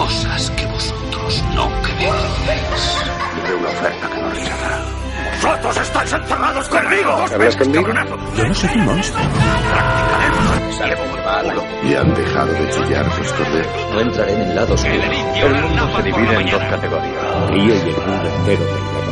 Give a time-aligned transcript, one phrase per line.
[0.00, 2.82] cosas que vosotros no creéis.
[3.44, 4.78] Haré una oferta que no rechazará.
[5.42, 7.10] ¡Vosotros estáis encerrados conmigo!
[7.34, 7.88] ¿Hablas conmigo?
[8.34, 9.24] Yo no soy un monstruo.
[11.84, 13.92] Y han dejado de chillar tus corderos.
[13.92, 14.94] No entraré en el lado oscuro.
[14.94, 17.50] El mundo se divide en dos categorías.
[17.50, 19.09] Río y el mundo entero te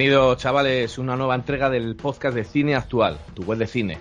[0.00, 3.98] Bienvenidos, chavales, una nueva entrega del podcast de cine actual, tu web de cine.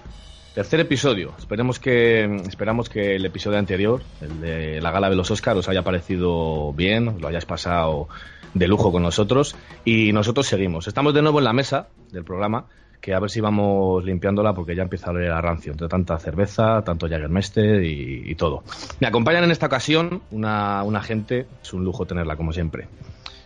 [0.55, 1.33] Tercer episodio.
[1.37, 5.67] Esperemos que esperamos que el episodio anterior, el de la gala de los Oscars, os
[5.67, 8.07] haya parecido bien, lo hayáis pasado
[8.53, 10.87] de lujo con nosotros y nosotros seguimos.
[10.87, 12.67] Estamos de nuevo en la mesa del programa,
[13.01, 16.17] que a ver si vamos limpiándola porque ya empieza a oler a rancio entre tanta
[16.17, 18.63] cerveza, tanto Jagermeister y, y todo.
[19.01, 22.87] Me acompañan en esta ocasión una, una gente, es un lujo tenerla como siempre.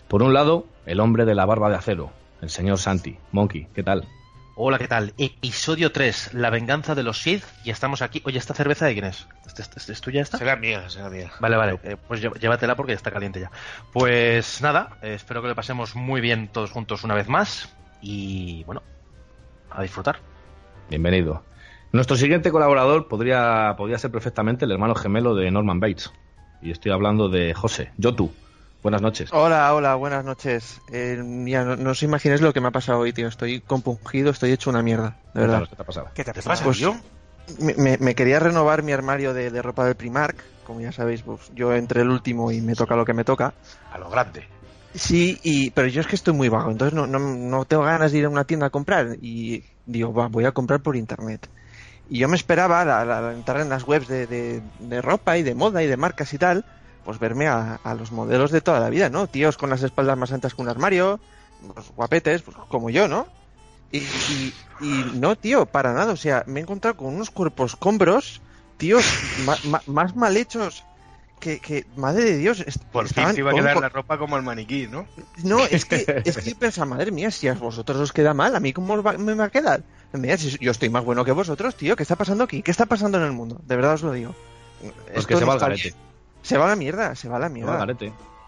[0.08, 2.12] Por un lado, el hombre de la barba de acero,
[2.44, 3.17] el señor Santi.
[3.31, 4.05] Monkey, ¿qué tal?
[4.55, 5.13] Hola, ¿qué tal?
[5.17, 7.44] Episodio 3, La venganza de los Sith.
[7.63, 8.22] Y estamos aquí.
[8.25, 9.27] Oye, ¿esta cerveza de quién es?
[9.47, 10.38] ¿Es, es- es tuya esta?
[10.38, 11.31] Será mía, será mía.
[11.39, 11.80] Vale, vale.
[11.83, 13.49] eh, pues llé- llévatela porque está caliente ya.
[13.91, 17.73] Pues nada, eh, espero que lo pasemos muy bien todos juntos una vez más.
[18.02, 18.83] Y bueno,
[19.71, 20.19] a disfrutar.
[20.89, 21.41] Bienvenido.
[21.91, 26.11] Nuestro siguiente colaborador podría, podría ser perfectamente el hermano gemelo de Norman Bates.
[26.61, 28.31] Y estoy hablando de José, Yotu.
[28.84, 29.30] Buenas noches.
[29.31, 30.81] Hola, hola, buenas noches.
[30.92, 33.28] Eh, mira, no, no os imaginéis lo que me ha pasado hoy, tío.
[33.30, 35.64] Estoy compungido, estoy hecho una mierda, de verdad.
[35.70, 36.08] ¿Qué te ha pasado?
[36.14, 36.95] ¿Qué te pasa, Pues- tío?
[37.59, 40.36] Me, quería renovar mi armario de, de ropa del Primark.
[40.66, 43.54] Como ya sabéis, pues, yo entré el último y me toca lo que me toca.
[43.92, 44.48] A lo grande.
[44.94, 48.11] Sí, y, pero yo es que estoy muy vago, entonces no, no, no tengo ganas
[48.11, 49.17] de ir a una tienda a comprar.
[49.21, 51.50] Y digo, va, voy a comprar por internet.
[52.10, 55.38] Y yo me esperaba la- la- la- entrar en las webs de, de- de ropa
[55.38, 56.64] y de moda y de marcas y tal,
[57.03, 59.27] pues verme a, a los modelos de toda la vida, ¿no?
[59.27, 61.19] Tíos con las espaldas más anchas que un armario,
[61.73, 63.27] pues, guapetes, pues, como yo, ¿no?
[63.91, 66.14] Y, y- y no, tío, para nada.
[66.14, 68.41] O sea, me he encontrado con unos cuerpos combros,
[68.77, 69.05] tíos
[69.45, 70.83] ma- ma- más mal hechos
[71.39, 74.37] que, que, madre de Dios, Por fin te iba a quedar con- la ropa como
[74.37, 75.05] el maniquí, ¿no?
[75.43, 78.59] no, es que, es que pensaba, madre mía, si a vosotros os queda mal, ¿a
[78.61, 79.83] mí cómo os va- me va a quedar?
[80.14, 82.61] Mira, si yo estoy más bueno que vosotros, tío, ¿qué está pasando aquí?
[82.64, 83.59] ¿Qué está pasando en el mundo?
[83.65, 84.33] De verdad os lo digo.
[84.81, 85.77] Pues Esto que se va al.
[86.43, 87.71] Se va a la mierda, se va a la mierda.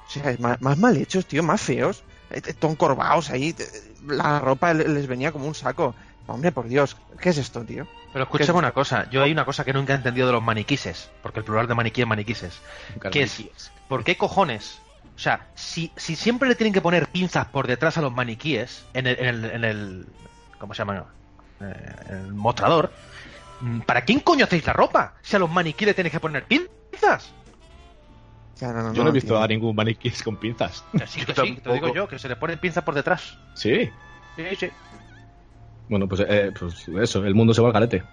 [0.07, 2.03] O sea, es más, más mal hechos, tío, más feos.
[2.29, 5.95] Eh, eh, Ton corvados ahí, eh, la ropa le- les venía como un saco.
[6.27, 7.85] Hombre, por Dios, ¿qué es esto, tío?
[8.11, 8.63] Pero ¿Qué escúchame es?
[8.63, 9.09] una cosa.
[9.09, 11.09] Yo hay una cosa que nunca he entendido de los maniquises.
[11.23, 12.59] Porque el plural de maniquí es maniquises.
[13.11, 13.71] ¿Qué es?
[13.87, 14.79] ¿Por qué cojones?
[15.15, 18.83] O sea, si, si siempre le tienen que poner pinzas por detrás a los maniquíes
[18.93, 20.05] en el, en el, en el-
[20.59, 21.05] ¿cómo se llama?
[21.61, 22.91] Eh, en el mostrador.
[23.61, 25.13] mm, ¿Para quién coño hacéis la ropa?
[25.21, 27.31] Si a los maniquíes le tenéis que poner pinzas.
[28.59, 30.83] Ya, no, no, Yo no he visto a ningún maniquí con pinzas.
[30.93, 31.33] Que sí, te
[31.69, 33.37] lo digo yo, que se le ponen pinzas por detrás.
[33.53, 33.89] Sí.
[34.35, 34.69] Sí, sí.
[35.89, 38.03] Bueno, pues, eh, pues eso, el mundo se va al garete.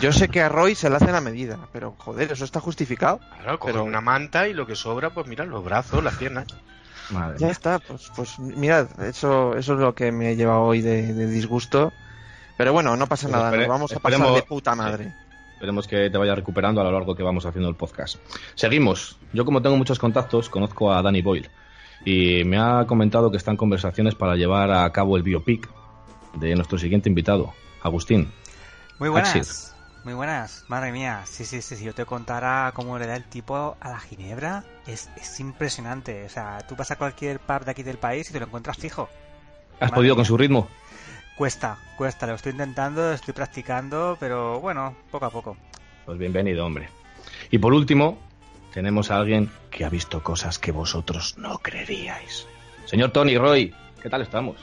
[0.00, 3.20] Yo sé que a Roy se le hacen a medida, pero joder, eso está justificado.
[3.42, 6.46] Claro, coge Pero- una manta y lo que sobra, pues mira, los brazos, las piernas.
[7.10, 7.52] Madre Ya mía.
[7.52, 11.26] está, pues, pues mirad, eso, eso es lo que me he llevado hoy de, de
[11.26, 11.92] disgusto.
[12.56, 15.12] Pero bueno, no pasa nada, espere- nos vamos a pasar de puta madre.
[15.62, 18.16] Esperemos que te vaya recuperando a lo largo que vamos haciendo el podcast.
[18.56, 19.16] Seguimos.
[19.32, 21.48] Yo como tengo muchos contactos, conozco a Danny Boyle.
[22.04, 25.70] Y me ha comentado que están conversaciones para llevar a cabo el biopic
[26.34, 28.32] de nuestro siguiente invitado, Agustín.
[28.98, 29.72] Muy buenas.
[30.02, 31.20] Muy buenas, madre mía.
[31.26, 34.64] Sí, sí, sí, si yo te contara cómo le da el tipo a la ginebra,
[34.88, 36.24] es, es impresionante.
[36.24, 38.78] O sea, tú vas a cualquier pub de aquí del país y te lo encuentras
[38.78, 39.08] fijo.
[39.74, 40.66] ¿Has Madre podido con su ritmo?
[41.42, 45.56] Cuesta, cuesta, lo estoy intentando, estoy practicando, pero bueno, poco a poco.
[46.06, 46.88] Pues bienvenido, hombre.
[47.50, 48.16] Y por último,
[48.72, 52.46] tenemos a alguien que ha visto cosas que vosotros no creeríais.
[52.84, 54.56] Señor Tony Roy, ¿qué tal estamos?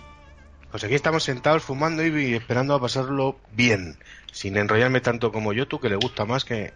[0.71, 3.97] Pues aquí estamos sentados fumando y esperando a pasarlo bien,
[4.31, 6.71] sin enrollarme tanto como yo, tú que le gusta más que...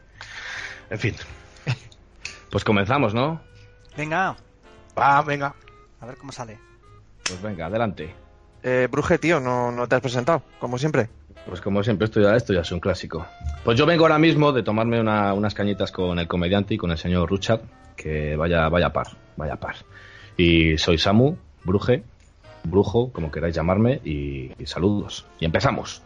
[0.89, 1.15] En fin,
[2.51, 3.39] Pues comenzamos, ¿no?
[3.95, 4.35] Venga,
[4.99, 5.55] va, venga.
[6.01, 6.59] a ver cómo sale.
[7.23, 8.13] Pues venga, adelante.
[8.63, 11.09] Eh, Bruje, tío, no, no te has presentado, como siempre.
[11.47, 13.25] Pues como siempre, esto ya, esto ya es un clásico.
[13.65, 16.91] Pues yo vengo ahora mismo de tomarme una- unas cañitas con el comediante y con
[16.91, 17.61] el señor Ruchard,
[17.97, 19.75] que vaya, vaya par, vaya par.
[20.37, 22.03] Y soy Samu, Bruje,
[22.63, 25.25] Brujo, como queráis llamarme, y, saludos.
[25.39, 26.01] Y empezamos.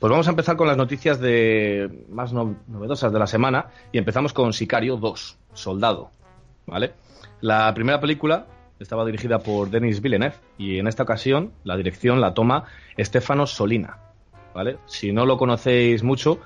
[0.00, 3.98] Pues vamos a empezar con las noticias de más no- novedosas de la semana y
[3.98, 6.10] empezamos con Sicario 2, Soldado.
[6.66, 6.92] ¿vale?
[7.40, 8.46] La primera película
[8.82, 12.64] estaba dirigida por Denis Villeneuve y en esta ocasión la dirección la toma
[12.98, 13.98] Stefano Solina,
[14.54, 14.78] ¿vale?
[14.86, 16.40] Si no lo conocéis mucho,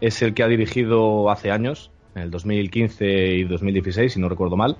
[0.00, 4.56] es el que ha dirigido hace años, en el 2015 y 2016, si no recuerdo
[4.56, 4.76] mal,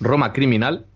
[0.00, 0.86] Roma Criminal,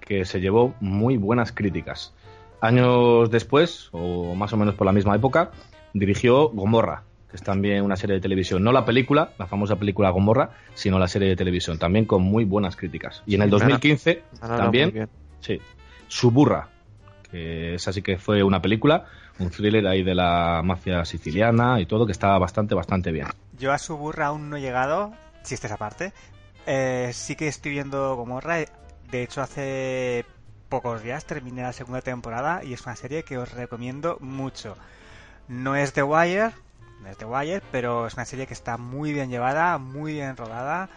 [0.00, 2.14] que se llevó muy buenas críticas.
[2.60, 5.50] Años después, o más o menos por la misma época,
[5.94, 8.62] dirigió Gomorra, que es también una serie de televisión.
[8.62, 12.44] No la película, la famosa película Gomorra, sino la serie de televisión, también con muy
[12.44, 13.22] buenas críticas.
[13.24, 15.08] Y en el 2015 también,
[15.40, 15.58] sí,
[16.08, 16.68] Suburra,
[17.30, 19.06] que esa sí que fue una película,
[19.38, 23.28] un thriller ahí de la mafia siciliana y todo, que estaba bastante, bastante bien.
[23.58, 26.12] Yo a Suburra aún no he llegado, si esa aparte.
[26.66, 28.58] Eh, sí que estoy viendo Gomorra.
[29.10, 30.26] De hecho, hace
[30.68, 34.76] pocos días terminé la segunda temporada y es una serie que os recomiendo mucho.
[35.48, 36.52] No es The Wire,
[37.02, 40.36] no es The Wire, pero es una serie que está muy bien llevada, muy bien
[40.36, 40.88] rodada.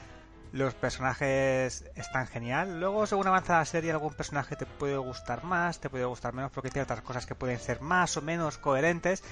[0.51, 2.79] Los personajes están genial.
[2.79, 6.51] Luego, según avanza la serie, algún personaje te puede gustar más, te puede gustar menos,
[6.51, 9.23] porque tiene otras cosas que pueden ser más o menos coherentes.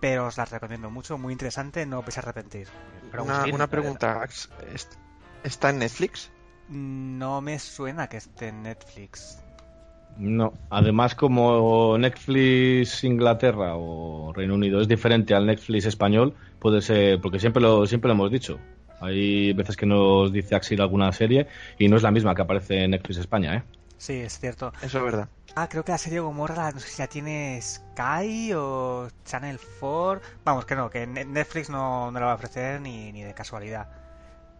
[0.00, 2.68] Pero os las recomiendo mucho, muy interesante, no os vais a arrepentir.
[3.18, 4.26] Una, una pregunta,
[5.44, 6.30] ¿está en Netflix?
[6.68, 9.41] No me suena que esté en Netflix.
[10.18, 17.20] No, además como Netflix Inglaterra o Reino Unido es diferente al Netflix español, puede ser,
[17.20, 18.58] porque siempre lo, siempre lo hemos dicho.
[19.00, 21.48] Hay veces que nos dice Axil alguna serie
[21.78, 23.62] y no es la misma que aparece en Netflix España, ¿eh?
[23.98, 24.72] Sí, es cierto.
[24.82, 25.28] Eso es verdad.
[25.54, 30.20] Ah, creo que la serie Gomorra, no sé si ya tiene Sky o Channel 4.
[30.44, 33.88] Vamos, que no, que Netflix no, no la va a ofrecer ni, ni de casualidad.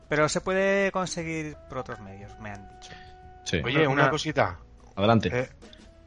[0.08, 2.92] Pero se puede conseguir por otros medios, me han dicho.
[3.44, 3.60] Sí.
[3.64, 4.58] Oye, una cosita.
[4.96, 5.30] Adelante.
[5.32, 5.48] Eh,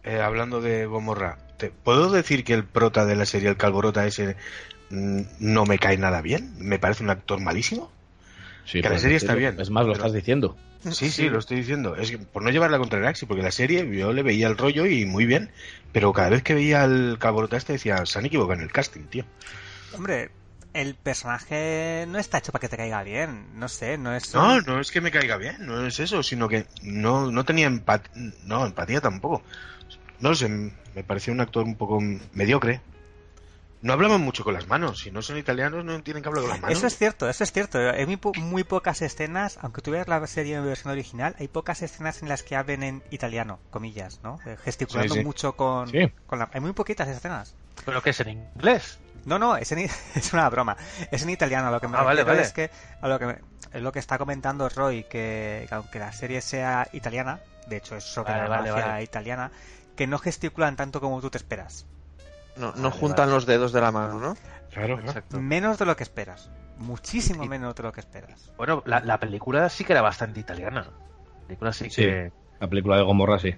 [0.04, 4.06] eh, hablando de Gomorra, ¿te ¿puedo decir que el prota de la serie, el Calborota
[4.06, 4.36] ese,
[4.90, 6.54] mm, no me cae nada bien?
[6.58, 7.92] Me parece un actor malísimo.
[8.66, 9.60] Sí, que la pero serie es está bien.
[9.60, 10.58] Es más, lo pero- estás diciendo.
[10.92, 11.96] Sí, sí, lo estoy diciendo.
[11.96, 14.56] Es que por no llevarla contra el Axi, porque la serie yo le veía el
[14.56, 15.50] rollo y muy bien,
[15.92, 19.02] pero cada vez que veía al Calborota este decía, se han equivocado en el casting,
[19.06, 19.26] tío.
[19.94, 20.30] Hombre,
[20.75, 23.48] el personaje no está hecho para que te caiga bien.
[23.60, 24.33] No sé, no es.
[24.33, 27.68] No, no es que me caiga bien, no es eso, sino que no, no tenía
[27.68, 28.07] empat
[28.44, 29.42] no, empatía tampoco.
[30.19, 32.00] No sé, me parecía un actor un poco
[32.33, 32.81] mediocre.
[33.81, 36.50] No hablaban mucho con las manos, si no son italianos no tienen que hablar con
[36.50, 36.77] las manos.
[36.77, 37.77] Eso es cierto, eso es cierto.
[37.77, 41.48] Hay muy, po- muy pocas escenas, aunque tú veas la serie en versión original, hay
[41.48, 44.39] pocas escenas en las que hablen en italiano, comillas, ¿no?
[44.48, 45.25] Eh, Gesticulando Sí, sí.
[45.25, 46.12] mucho con, Sí.
[46.25, 46.50] con la...
[46.54, 47.54] Hay muy poquitas escenas.
[47.86, 48.98] ¿Pero qué es en inglés?
[49.25, 49.80] No, no, es, en,
[50.16, 50.77] es una broma.
[51.12, 51.68] Es en italiano.
[51.68, 52.48] A lo que me Ah, vale, refiero vale.
[52.48, 52.69] es que
[53.01, 53.38] a lo que me-
[53.74, 57.95] es lo que está comentando Roy, que, que aunque la serie sea italiana, de hecho
[57.98, 59.04] es sobre Vale, la vale, mafia vale.
[59.04, 59.51] italiana,
[59.98, 61.86] que no gesticulan tanto como tú te esperas.
[62.56, 64.38] No, no Vale, juntan los dedos de la mano, ¿no?
[64.72, 65.04] Claro, ¿no?
[65.07, 65.42] Exacto.
[65.42, 66.50] Menos de lo que esperas.
[66.77, 68.51] Muchísimo Y- menos de lo que esperas.
[68.57, 70.81] Bueno, la, la película sí que era bastante italiana.
[71.42, 72.01] La película sí, Sí.
[72.04, 73.56] que La película de Gomorra, sí.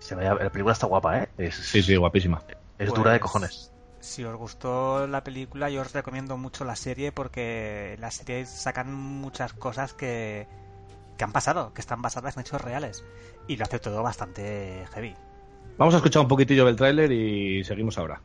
[0.00, 1.28] se la película está guapa, ¿eh?
[1.38, 2.42] Es, Sí, sí, guapísima.
[2.78, 3.72] es dura de Pues, cojones.
[4.00, 8.46] Si os gustó la película, yo os recomiendo mucho la serie porque en la serie
[8.46, 10.46] sacan muchas cosas que,
[11.16, 13.04] que han pasado, que están basadas en hechos reales.
[13.48, 15.14] Y lo hace todo bastante heavy.
[15.78, 18.20] Vamos a escuchar un poquitillo del tráiler y seguimos ahora.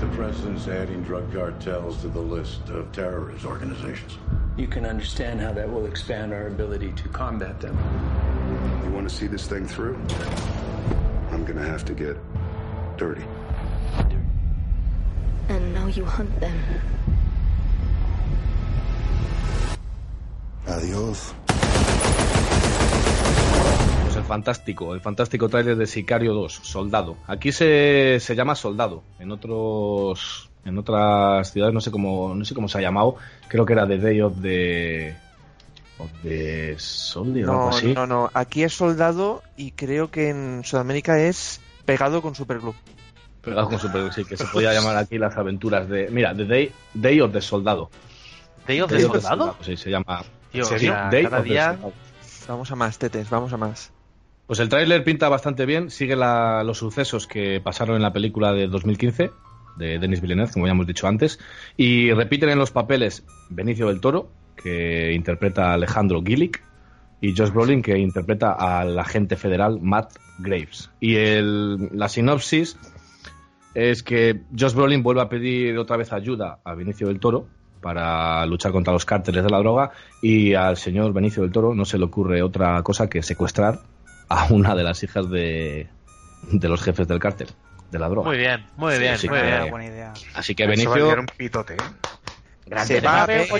[0.00, 4.18] The president's adding drug cartels to the list of terrorist organizations.
[4.56, 7.76] You can understand how that will expand our ability to combat them.
[8.84, 9.96] You want to see this thing through?
[11.32, 12.16] I'm gonna have to get
[12.96, 13.24] dirty.
[15.48, 16.56] And now you hunt them.
[20.66, 21.34] Adiós.
[24.04, 27.16] Pues el fantástico, el fantástico tráiler de Sicario 2, Soldado.
[27.26, 29.02] Aquí se, se llama Soldado.
[29.18, 33.16] En otros en otras ciudades no sé cómo no sé cómo se ha llamado.
[33.48, 35.14] Creo que era The Day of the
[35.98, 37.92] of the Soldier o algo No, así.
[37.92, 38.30] no, no.
[38.32, 42.74] Aquí es soldado y creo que en Sudamérica es pegado con Superglue.
[43.44, 46.72] Pegado con Super, sí, que se podía llamar aquí las aventuras de mira, The Day,
[46.94, 47.90] Day of the Soldado.
[48.66, 49.56] ¿Day of the Day of the Soldado?
[49.60, 50.22] Sí, se llama
[50.52, 50.92] Tío, ¿En serio?
[50.92, 51.64] o sea, Day cada of the día...
[51.72, 51.92] Soldado.
[52.48, 53.92] Vamos a más, tetes, vamos a más.
[54.46, 58.52] Pues el tráiler pinta bastante bien, sigue la- los sucesos que pasaron en la película
[58.52, 59.30] de 2015
[59.76, 61.38] de Denis Villeneuve, como ya hemos dicho antes,
[61.76, 66.62] y repiten en los papeles Benicio del Toro, que interpreta a Alejandro Gillick,
[67.22, 70.90] y Josh Brolin, que interpreta al agente federal Matt Graves.
[71.00, 72.76] Y el- la sinopsis
[73.74, 77.46] es que Josh Brolin vuelve a pedir otra vez ayuda a Benicio del Toro
[77.80, 79.90] para luchar contra los cárteles de la droga
[80.22, 83.80] y al señor Benicio del Toro no se le ocurre otra cosa que secuestrar
[84.28, 85.88] a una de las hijas de,
[86.50, 87.48] de los jefes del cártel
[87.90, 88.28] de la droga.
[88.28, 89.70] Muy bien, muy bien, muy que- bien.
[89.70, 90.12] Buena idea.
[90.34, 91.76] Así que Eso va a Benicio, liar un pitote,
[92.66, 92.78] ¿eh?
[92.84, 93.46] Se va a ver.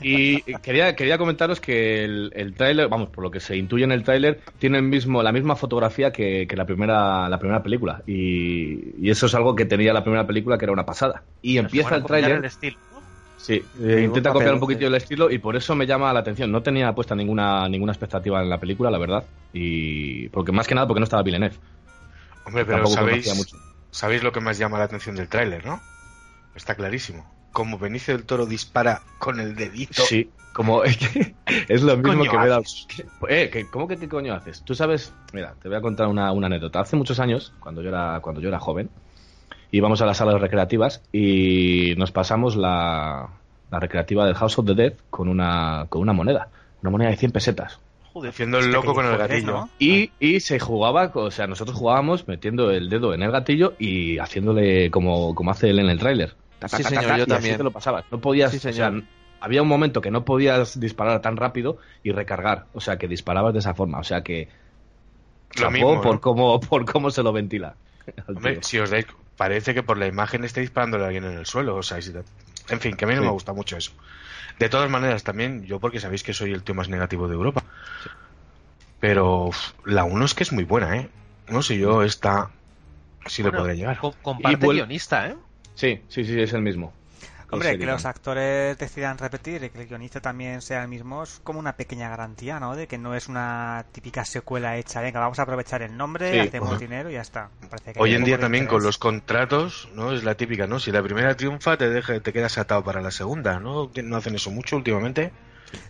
[0.00, 3.92] Y quería, quería comentaros que el, el tráiler, vamos, por lo que se intuye en
[3.92, 8.02] el tráiler, tiene el mismo, la misma fotografía que, que la primera la primera película.
[8.06, 11.22] Y, y eso es algo que tenía la primera película, que era una pasada.
[11.42, 12.38] Y empieza el tráiler...
[12.38, 12.78] El estilo.
[13.36, 14.86] Sí, eh, intenta copiar un poquito sí.
[14.86, 16.50] el estilo y por eso me llama la atención.
[16.50, 19.24] No tenía puesta ninguna ninguna expectativa en la película, la verdad.
[19.52, 21.56] Y porque más que nada porque no estaba Villeneuve.
[22.44, 23.56] Hombre, pero Tampoco sabéis, conocía mucho.
[23.90, 25.78] sabéis lo que más llama la atención del tráiler, ¿no?
[26.54, 27.24] Está clarísimo.
[27.52, 30.02] Como Benicio del Toro dispara con el dedito.
[30.02, 31.34] Sí, como es, que
[31.68, 32.60] es lo mismo coño que me da.
[33.28, 34.62] Eh, que- ¿cómo que qué coño haces?
[34.64, 36.80] Tú sabes, mira, te voy a contar una, una anécdota.
[36.80, 38.90] Hace muchos años, cuando yo era cuando yo era joven,
[39.70, 43.28] íbamos a las salas recreativas y nos pasamos la,
[43.70, 46.48] la recreativa del House of the Dead con una con una moneda,
[46.82, 47.78] una moneda de 100 pesetas.
[48.12, 49.50] Joder, Haciendo el loco con el gatillo.
[49.52, 49.70] ¿no?
[49.80, 54.18] Y, y se jugaba, o sea, nosotros jugábamos metiendo el dedo en el gatillo y
[54.18, 56.36] haciéndole como, como hace él en el tráiler.
[56.58, 57.56] Ta, ta, Sí, ta, señor, ta, ta, yo y así también.
[57.58, 58.04] te lo pasabas.
[58.10, 59.04] No podías, Sí, o sea, señor.
[59.40, 62.66] había un momento que no podías disparar tan rápido y recargar.
[62.72, 63.98] O sea, que disparabas de esa forma.
[63.98, 64.48] O sea, que
[65.60, 66.02] Lo mismo, ¿no?
[66.02, 67.76] por, cómo, por cómo se lo ventila.
[68.28, 69.06] Hombre, si os dais,
[69.36, 71.76] parece que por la imagen esté disparándole a alguien en el suelo.
[71.76, 72.24] O sea, si te-
[72.68, 73.26] en fin, que a mí no Sí.
[73.26, 73.92] me gusta mucho eso.
[74.58, 77.62] De todas maneras, también, yo porque sabéis que soy el tío más negativo de Europa.
[79.00, 81.08] Pero uf, la 1 es que es muy buena, ¿eh?
[81.48, 82.50] No sé yo, esta
[83.26, 83.98] sí le Bueno, podré llegar.
[83.98, 85.36] con- comparte Y guionista, ¿eh?
[85.74, 86.92] Sí, sí, sí, es el mismo.
[87.50, 87.94] Hombre, que Sheridan.
[87.94, 91.74] los actores decidan repetir y que el guionista también sea el mismo es como una
[91.76, 92.74] pequeña garantía, ¿no?
[92.74, 95.00] De que no es una típica secuela hecha.
[95.02, 97.50] Venga, vamos a aprovechar el nombre, Sí, hacemos dinero y ya está.
[97.60, 100.12] Me parece que Hoy en día también con los contratos, ¿no?
[100.12, 100.80] Es la típica, ¿no?
[100.80, 103.90] Si la primera triunfa, te deja, te quedas atado para la segunda, ¿no?
[104.02, 105.30] No hacen eso mucho últimamente.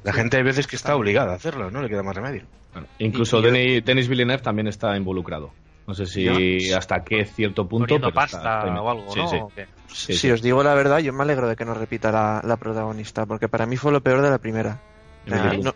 [0.02, 1.80] La gente hay veces que está obligada a hacerlo, ¿no?
[1.80, 2.42] Le queda más remedio.
[2.72, 5.52] Bueno, incluso Y- y- Denis, Denis Villeneuve también está involucrado.
[5.86, 6.28] No sé si
[6.72, 7.86] hasta qué cierto punto.
[7.98, 9.50] Pero pasta o algo, sí, ¿no?
[9.88, 13.26] si os digo la verdad, yo me alegro de que no repita la, la protagonista,
[13.26, 14.80] porque para mí fue lo peor de la primera.
[15.62, 15.74] No,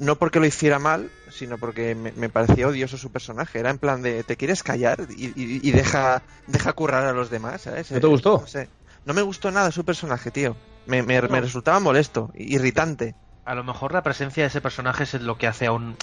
[0.00, 3.58] no porque lo hiciera mal, sino porque me, me parecía odioso su personaje.
[3.58, 4.98] Era en plan de, ¿te quieres callar?
[5.10, 7.90] Y, y- y deja, deja currar a los demás, ¿sabes?
[7.92, 8.38] ¿No te gustó?
[8.40, 8.68] No sé.
[9.04, 10.56] No me gustó nada su personaje, tío.
[10.86, 13.14] Me, me- me resultaba molesto, irritante.
[13.44, 15.96] A lo mejor la presencia de ese personaje es lo que hace aún,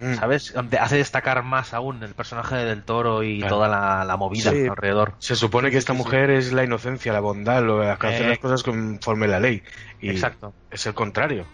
[0.00, 0.14] Mm.
[0.14, 0.54] ¿sabes?
[0.80, 3.56] Hace destacar más aún el personaje del toro y Claro.
[3.56, 4.66] toda la, la movida Sí.
[4.68, 5.14] alrededor.
[5.18, 8.28] Se supone que esta mujer es la inocencia, la bondad, lo que hace Eh.
[8.28, 9.62] las cosas conforme la ley.
[10.00, 11.44] Y Exacto, es el contrario.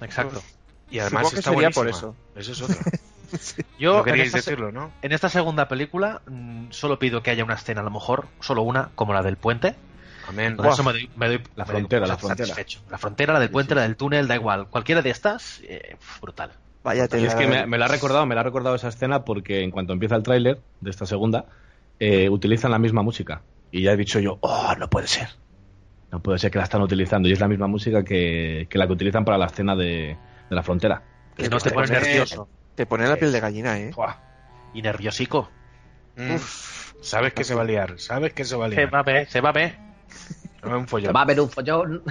[0.00, 0.42] exacto.
[0.90, 2.12] Y además Supongo que está sería por buenísima.
[2.36, 2.76] Eso es otro.
[3.80, 4.92] Yo no queríais decirlo, ¿no?
[5.02, 8.62] en esta segunda película mm, solo pido que haya una escena, a lo mejor, solo
[8.62, 9.74] una, como la del puente.
[10.28, 10.56] Amén.
[10.56, 12.46] Con eso me doy, me doy- La frontera, por la frontera.
[12.48, 12.80] satisfecho.
[12.90, 14.68] La frontera, la del puente, la del túnel, da igual.
[14.68, 16.52] Cualquiera de estas, eh, brutal.
[16.84, 17.26] Vaya Y tela.
[17.28, 19.70] es que me, me la ha recordado, me la ha recordado esa escena porque en
[19.70, 21.46] cuanto empieza el tráiler de esta segunda,
[21.98, 23.42] eh, utilizan la misma música.
[23.70, 25.28] Y ya he dicho yo, oh, no puede ser.
[26.12, 27.28] No puede ser que la están utilizando.
[27.28, 30.16] Y es la misma música que, que la que utilizan para la escena de,
[30.50, 31.02] de la frontera.
[31.36, 33.90] Que no te te pones pone- nervioso Te pone la piel de gallina, ¿eh?
[34.74, 35.50] Y nerviosico.
[36.16, 36.36] Mm.
[37.00, 38.94] Sabes que se va a liar, sabes que se va a Se liar.
[38.94, 39.76] va a ver, se va a ver.
[40.62, 41.14] No es un follón.
[41.14, 42.02] Va a haber un follón.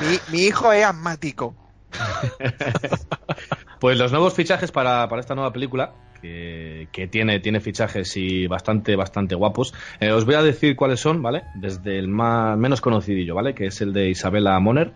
[0.00, 1.54] Mi, mi hijo es asmático.
[3.80, 8.46] Pues los nuevos fichajes para, para esta nueva película, que, que tiene, tiene fichajes y
[8.46, 9.74] bastante, bastante guapos.
[10.00, 11.44] Eh, os voy a decir cuáles son, ¿vale?
[11.54, 13.54] Desde el más, menos conocidillo, ¿vale?
[13.54, 14.92] Que es el de Isabella Moner,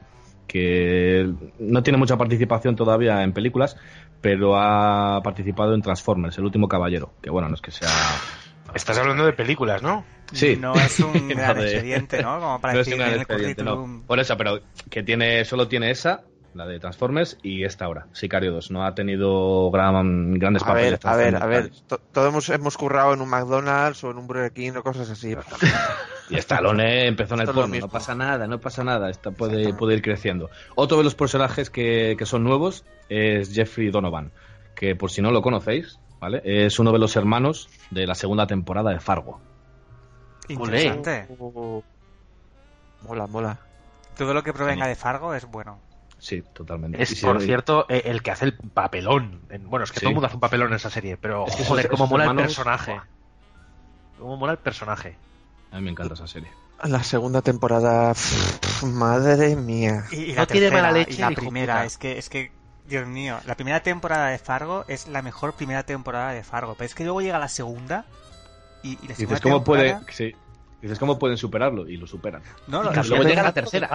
[0.46, 3.76] que no tiene mucha participación todavía en películas,
[4.20, 7.12] pero ha participado en Transformers, El último caballero.
[7.22, 7.88] Que bueno, no es que sea.
[8.74, 10.04] Estás hablando de películas, ¿no?
[10.32, 10.56] Sí.
[10.56, 12.40] No es un gran expediente, ¿no?
[12.40, 14.02] Como para No es un gran en el expediente, no.
[14.06, 14.60] Por eso, pero
[14.90, 18.70] que tiene, solo tiene esa, la de Transformers, y esta ahora, Sicario 2.
[18.70, 21.04] No ha tenido gran, grandes A ver, papeles.
[21.04, 21.70] a ver, a ver.
[21.88, 25.10] to- Todos hemos, hemos currado en un McDonald's o en un Burger King o cosas
[25.10, 25.34] así.
[26.30, 29.92] Y Stallone empezó en el porno, no pasa nada, no pasa nada, esta puede, puede
[29.96, 30.48] ir creciendo.
[30.74, 34.32] Otro de los personajes que, que son nuevos es Jeffrey Donovan,
[34.74, 36.40] que por si no lo conocéis, ¿vale?
[36.42, 39.38] Es uno de los hermanos de la segunda temporada de Fargo.
[40.48, 41.28] Interesante.
[43.06, 43.58] Mola, mola.
[44.16, 45.78] Todo lo que provenga de Fargo es bueno.
[46.24, 46.96] Sí, totalmente.
[46.98, 49.42] Y Es, si- por cierto, eh, el que hace el papelón.
[49.50, 50.04] En- bueno, es que Sí.
[50.06, 52.04] todo el mundo hace un papelón en esa serie, pero Es que joder, esos- cómo
[52.16, 53.00] esos mola el personaje.
[54.18, 55.16] Cómo mola el personaje.
[55.70, 56.48] A mí me encanta esa serie.
[56.82, 58.14] La segunda temporada.
[58.14, 60.04] pff, madre mía.
[60.12, 61.84] Y, y No la tiene tercera, mala leche, y la primera, puta.
[61.84, 62.52] es que, es que,
[62.86, 66.86] Dios mío, la primera temporada de Fargo es la mejor primera temporada de Fargo, pero
[66.86, 68.06] es que luego llega la segunda
[68.82, 70.34] y, y la Y segunda dices, ¿cómo, puede, sí.
[70.80, 71.86] Dices, ¿cómo pueden superarlo?
[71.86, 72.42] Y lo superan.
[72.66, 73.88] No, Y lo- luego llega la tercera.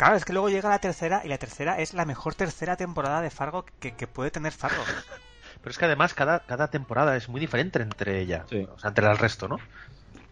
[0.00, 3.20] Claro, es que luego llega la tercera y la tercera es la mejor tercera temporada
[3.20, 4.82] de Fargo que, que puede tener Fargo.
[5.60, 8.46] Pero es que además cada, cada temporada es muy diferente entre ellas.
[8.48, 8.66] Sí.
[8.74, 9.58] O sea, entre el resto, ¿no?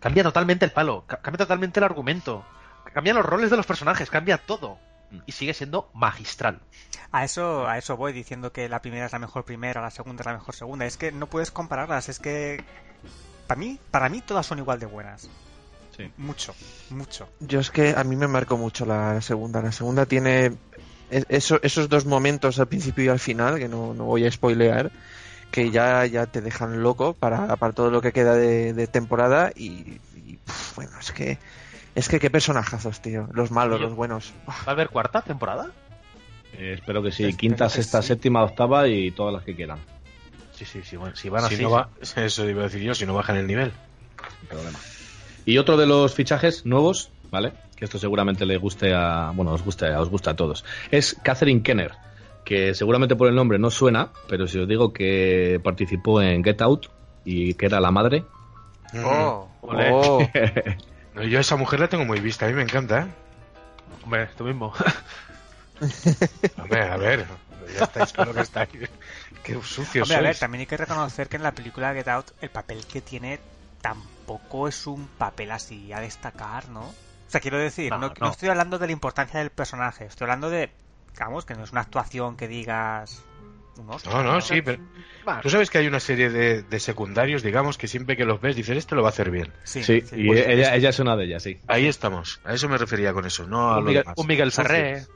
[0.00, 2.46] Cambia totalmente el palo, ca- cambia totalmente el argumento,
[2.94, 4.78] cambian los roles de los personajes, cambia todo.
[5.26, 6.60] Y sigue siendo magistral.
[7.12, 10.22] A eso, a eso voy diciendo que la primera es la mejor primera, la segunda
[10.22, 10.86] es la mejor segunda.
[10.86, 12.64] Es que no puedes compararlas, es que
[13.46, 15.28] para mí, para mí todas son igual de buenas.
[15.98, 16.10] Sí.
[16.16, 16.54] Mucho,
[16.90, 17.28] mucho.
[17.40, 19.60] Yo es que a mí me marcó mucho la segunda.
[19.60, 20.52] La segunda tiene
[21.10, 24.30] es- eso- esos dos momentos al principio y al final, que no, no voy a
[24.32, 24.90] spoilear,
[25.50, 29.50] que ya, ya te dejan loco para, para todo lo que queda de, de temporada
[29.56, 29.98] y,
[30.76, 31.38] bueno, es que
[31.94, 33.28] es que qué personajazos, tío.
[33.32, 34.32] Los malos, los buenos.
[34.48, 35.72] ¿Va a haber cuarta temporada?
[36.52, 37.24] Eh, espero que sí.
[37.24, 38.08] Espero Quinta, que sexta, sí.
[38.08, 39.78] séptima, octava y todas las que quieran.
[40.54, 40.96] Sí, sí, sí.
[40.96, 41.62] Bueno, si van Si así.
[41.64, 43.72] no va- eso iba a decir yo, si no bajan el nivel.
[44.48, 44.78] problema.
[45.48, 47.54] Y otro de los fichajes nuevos, ¿vale?
[47.74, 49.32] Que esto seguramente le guste a.
[49.34, 50.62] Bueno, os gusta, os gusta a todos.
[50.90, 51.92] Es Catherine Kenner,
[52.44, 56.60] que seguramente por el nombre no suena, pero si os digo que participó en Get
[56.60, 56.88] Out
[57.24, 58.26] y que era la madre.
[59.02, 59.48] Oh.
[59.62, 60.20] Oh,
[61.14, 63.06] No, yo a esa mujer la tengo muy vista, a mí me encanta, ¿eh?
[64.04, 64.74] Hombre, tú mismo.
[66.58, 67.24] Hombre, a ver,
[67.74, 68.68] ya estáis con lo que estáis.
[69.42, 70.40] Qué sucio Hombre, a ver, sois.
[70.40, 73.40] también hay que reconocer que en la película Get Out el papel que tiene
[73.80, 76.82] tampoco es un papel así a destacar, ¿no?
[76.82, 78.14] O sea, quiero decir, No, no, no.
[78.20, 80.70] no estoy hablando de la importancia del personaje, estoy hablando de,
[81.12, 83.22] digamos, que no es una actuación que digas...
[83.76, 84.78] No, no, sí, pero
[85.42, 88.56] tú sabes que hay una serie de, de secundarios, digamos, que siempre que los ves
[88.56, 89.52] dices, este lo va a hacer bien.
[89.64, 90.16] Sí, Sí, sí.
[90.16, 91.60] y pues ella, es- ella es una de ellas, sí.
[91.68, 94.18] Ahí estamos, a eso me refería con eso, no a un, lo Miguel, demás.
[94.18, 94.50] un Miguel.
[94.52, 95.06] Ferré.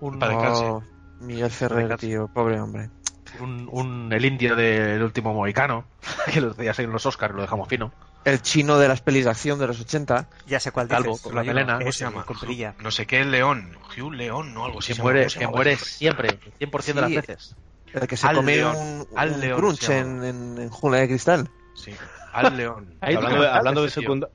[0.00, 0.80] Un, Para
[1.20, 2.90] Miguel Ferrer, tío, pobre hombre.
[3.40, 5.84] Un, un- el indio del último mohicano.
[6.32, 7.92] Que los días en los Oscars lo dejamos fino.
[8.24, 10.28] El chino de las pelis de acción de los 80.
[10.46, 11.22] Ya sé cuál Calvo, dices.
[11.22, 11.74] con la melena.
[11.74, 12.24] ese, ¿Cómo se llama?
[12.24, 12.74] Con perilla.
[12.80, 13.76] No sé qué, León.
[13.96, 14.88] Hugh León, no algo así.
[14.88, 15.28] Que se muere, llama.
[15.28, 16.28] ¿Cómo se que muere siempre,
[16.58, 17.16] 100% de las Sí.
[17.16, 17.56] veces.
[17.92, 21.08] El que se Al come León, un, Al un León en, en, en jungla de
[21.08, 21.48] cristal.
[21.74, 21.92] Sí,
[22.32, 22.94] al León.
[23.00, 23.90] Hablando, de, hablando de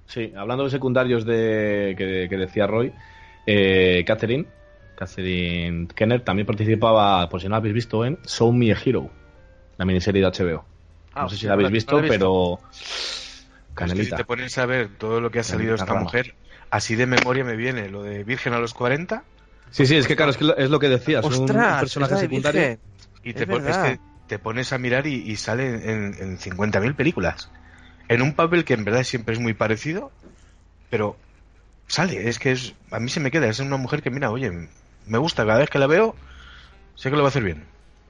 [0.07, 2.93] sí, hablando de secundarios de, que, que decía Roy,
[3.45, 4.45] eh, Catherine,
[5.01, 9.09] Catherine Kenner también participaba, por si no la habéis visto, en Show Me a Hero,
[9.77, 10.63] la miniserie de HBO.
[11.13, 14.17] Ah, no sé si la habéis no visto, pero Es que si canelita.
[14.17, 16.05] te pones a ver todo lo que ha salido Canelita esta rama.
[16.05, 16.35] mujer,
[16.69, 19.23] así de memoria me viene lo de Virgen a los 40
[19.71, 21.79] Sí, sí, es que claro, es, que lo- es lo que decías, un- un, ¡Ostras!
[21.79, 22.61] personaje secundario.
[22.61, 22.79] Virgen.
[23.23, 26.37] y Es te, pon- es que te pones a mirar y, y sale en, en
[26.37, 27.49] 50.000 películas.
[28.07, 30.11] En un papel que en verdad siempre es muy parecido,
[30.89, 31.15] pero
[31.87, 34.51] sale, es que es a mí se me queda, es una mujer que mira, oye,
[35.05, 36.15] me gusta, cada vez que la veo,
[36.95, 37.65] sé que lo va a hacer bien.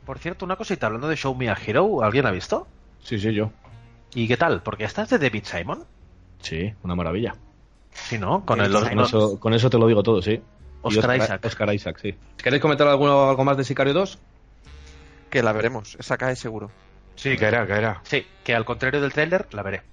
[0.05, 2.67] Por cierto, una cosita, hablando de Show Me a Hero, ¿alguien ha visto?
[3.03, 3.51] Sí, sí, yo.
[4.13, 4.61] ¿Y qué tal?
[4.63, 5.85] Porque esta es de David Simon.
[6.41, 7.35] Sí, una maravilla.
[7.93, 8.45] Sí, ¿no?
[8.45, 10.41] Con el Con eso, con eso te lo digo todo, sí.
[10.81, 11.45] Oscar Isaac.
[11.45, 12.15] Oscar Isaac, sí.
[12.37, 14.17] ¿Queréis comentar algo, algo más de Sicario 2?
[15.29, 15.95] Que la veremos.
[15.99, 16.71] Esa cae seguro.
[17.15, 18.01] Sí, caerá, caerá.
[18.03, 19.83] Sí, que al contrario del tráiler, la veré.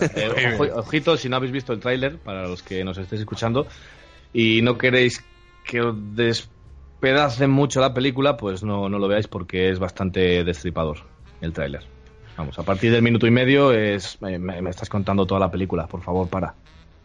[0.00, 3.66] Eh, ojo- ojito, si no habéis visto el tráiler, para los que nos estéis escuchando,
[4.32, 5.24] y no queréis
[5.64, 10.98] que os despedacen mucho la película, pues no, no lo veáis porque es bastante destripador
[11.40, 11.82] el tráiler.
[12.36, 15.50] Vamos, a partir del minuto y medio es me, me- me estás contando toda la
[15.50, 16.54] película, por favor, para.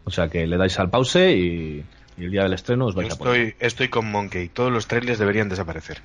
[0.04, 1.84] O sea que le dais al pause y,
[2.18, 3.40] y el día del estreno os Yo vais a poner.
[3.40, 6.00] estoy, estoy con Monkey, todos los trailers deberían desaparecer.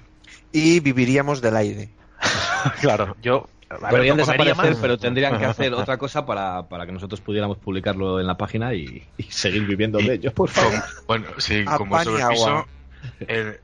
[0.51, 1.89] Y viviríamos del aire.
[2.81, 3.47] Claro, yo.
[3.69, 4.77] A ver, Deberían desaparecer, más.
[4.81, 8.73] pero tendrían que hacer otra cosa para, para que nosotros pudiéramos publicarlo en la página
[8.73, 10.73] y, y seguir viviendo Y de ello, por favor.
[11.07, 12.67] Bueno, sí, permiso,
[13.27, 13.59] el,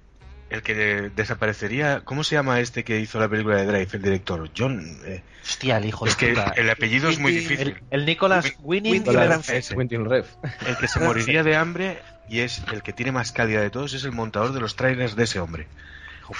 [0.50, 4.50] el que desaparecería, ¿cómo se llama este que hizo la película de Drive, el director?
[4.58, 4.98] John.
[5.06, 6.54] eh, Hostia, el hijo es de que puta.
[6.56, 7.70] el apellido es muy difícil.
[7.70, 9.04] El, el Nicolas Winning.
[9.06, 10.26] Rev.
[10.68, 13.94] El que se moriría de hambre y es el que tiene más calidad de todos
[13.94, 15.68] es el montador de los trailers de ese hombre.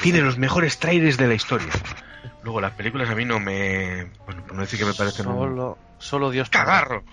[0.02, 1.70] Tiene los mejores trailers de la historia.
[2.44, 5.36] Luego las películas a mí no me, bueno, por no decir que me parecen un
[5.36, 6.50] Solo, solo Dios.
[6.50, 7.04] cagarro.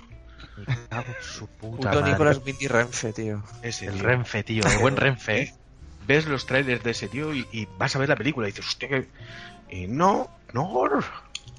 [0.56, 2.02] Me cago en su puta Puto.
[2.06, 3.42] Nicolas Windy Renfe, tío.
[3.62, 4.02] Ese El tío.
[4.04, 4.64] Renfe, tío.
[4.66, 5.42] El buen Renfe.
[5.42, 5.54] ¿eh?
[6.06, 8.66] Ves los trailers de ese tío y, y vas a ver la película y dices,
[8.66, 9.08] hostia, que...
[9.68, 10.88] Y no, no.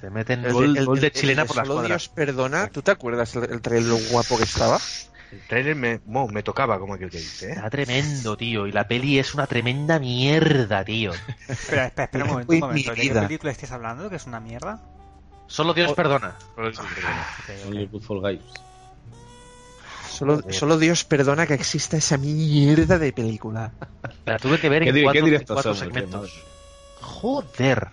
[0.02, 2.02] Te meten El, gol, el- gol de el- chilena el por las Solo cuadras.
[2.02, 2.68] Dios perdona.
[2.70, 4.80] ¿Tú te acuerdas el, el trailer lo guapo que estaba?
[5.32, 7.52] El trailer me, me tocaba, como aquel que dice, ¿eh?
[7.52, 8.66] Está tremendo, tío.
[8.66, 11.12] Y la peli es una tremenda mierda, tío.
[11.48, 12.96] Espera, espera, espera un momento, un momento.
[12.96, 14.10] ¿De qué película estáis hablando?
[14.10, 14.82] ¿Que es una mierda?
[15.48, 16.36] Solo Dios perdona.
[17.68, 18.42] Only Good for Guys.
[20.10, 23.72] Solo, solo Dios perdona que exista esa mierda de película.
[24.26, 26.44] La tuve que ver ¿Qué en cuatro, qué directos cuatro somos, segmentos.
[27.02, 27.88] Joder.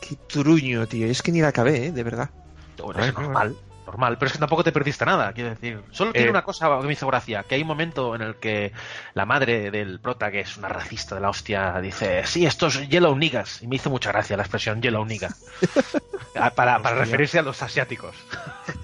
[0.00, 1.06] Qué truño, tío.
[1.06, 1.92] Es que ni la acabé, ¿eh?
[1.92, 2.30] De verdad.
[2.78, 3.56] Bueno, es normal.
[3.86, 5.80] Normal, pero es que tampoco te perdiste nada, quiero decir.
[5.92, 6.30] Solo tiene Eh.
[6.30, 8.72] una cosa que me hizo gracia, que hay un momento en el que
[9.14, 12.88] la madre del prota, que es una racista de la hostia, dice, sí, esto es
[12.88, 13.62] Yellow Niggas.
[13.62, 15.30] Y me hizo mucha gracia la expresión Yellow Nigga.
[16.38, 18.14] Ah, para, para referirse a los asiáticos.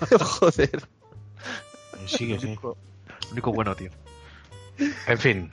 [0.41, 0.83] Joder.
[2.07, 2.59] Sigue, sí.
[3.31, 3.91] Único bueno, tío.
[5.07, 5.51] En fin.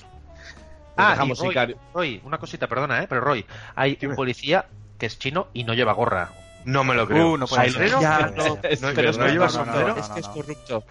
[0.95, 1.75] Ah, y Roy.
[1.93, 3.07] Roy, una cosita, perdona, ¿eh?
[3.09, 4.65] Pero Roy, hay un policía
[4.97, 6.29] que es chino y no lleva gorra.
[6.65, 7.31] No me lo creo.
[7.33, 7.89] Uh, no puede ser.
[7.89, 8.01] ¿Sombrero?
[8.01, 9.97] Ya, No, no, no, pero no no, lleva no, no, sombrero.
[9.97, 10.83] Es que es corrupto.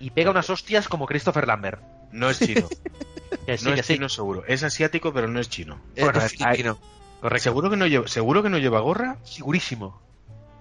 [0.00, 1.80] Y pega unas hostias como Christopher Lambert.
[2.12, 2.68] No es chino.
[3.44, 3.94] Que sí, no que es sí.
[3.94, 4.42] chino seguro.
[4.46, 5.78] Es asiático, pero no es chino.
[5.94, 6.78] Es Bueno, filipino.
[7.20, 7.42] Correcto.
[7.44, 9.16] ¿Seguro que no lleva, ¿seguro que no lleva gorra?
[9.22, 10.00] Segurísimo.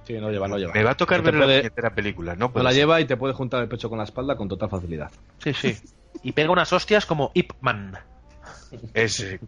[0.05, 0.73] Sí, no lleva, no lleva.
[0.73, 2.35] Me va a tocar ver la puede- puñetera película.
[2.35, 4.69] No, No la lleva y te puede juntar el pecho con la espalda con total
[4.69, 5.11] facilidad.
[5.43, 5.77] Sí, sí.
[6.23, 7.97] Y pega unas hostias como Ip Man.
[8.93, 9.39] Es, eh,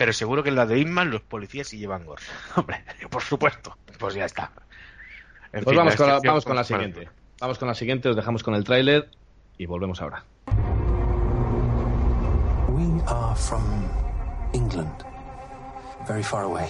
[0.00, 2.22] pero seguro que en la de Inman los policías sí llevan gorra.
[2.56, 3.76] Hombre, por supuesto.
[3.98, 4.50] Pues ya está.
[5.52, 7.10] En Pues fin, vamos, con la, excepción- vamos con la bueno, siguiente.
[7.38, 9.10] Vamos con la siguiente, os dejamos con el tráiler
[9.58, 10.24] y volvemos ahora.
[12.70, 13.90] We are from
[14.54, 15.04] England,
[16.08, 16.66] very far away.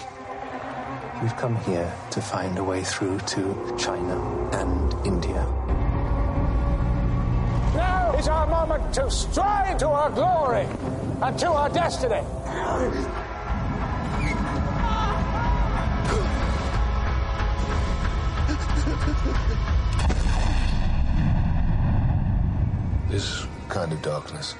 [1.22, 4.18] We've come here to find a way through to China
[4.54, 5.46] and India.
[7.76, 10.66] Now is our moment to stride to our glory
[11.22, 12.22] and to our destiny.
[23.10, 24.56] This kind of darkness.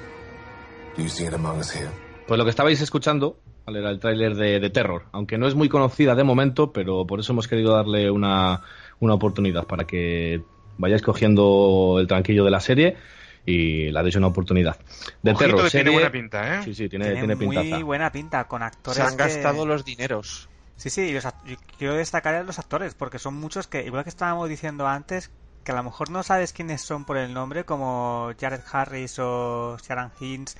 [0.95, 1.89] Do you see it among us here?
[2.27, 3.79] Pues lo que estabais escuchando ¿vale?
[3.79, 7.19] era el tráiler de, de Terror, aunque no es muy conocida de momento, pero por
[7.19, 8.61] eso hemos querido darle una,
[8.99, 10.43] una oportunidad para que
[10.77, 12.97] vayáis cogiendo el tranquillo de la serie
[13.45, 14.77] y la deis una oportunidad.
[15.21, 16.63] De Ojito Terror, que serie- tiene buena pinta, ¿eh?
[16.63, 17.83] Sí, sí, tiene, Tiene, tiene muy pintaza.
[17.83, 18.97] buena pinta con actores.
[18.97, 20.47] Se han que- gastado los dineros.
[20.75, 24.03] Sí, sí, y los yo quiero destacar a los actores, porque son muchos que, igual
[24.03, 25.29] que estábamos diciendo antes,
[25.63, 29.77] que a lo mejor no sabes quiénes son por el nombre, como Jared Harris o
[29.77, 30.57] Sharon Hinds,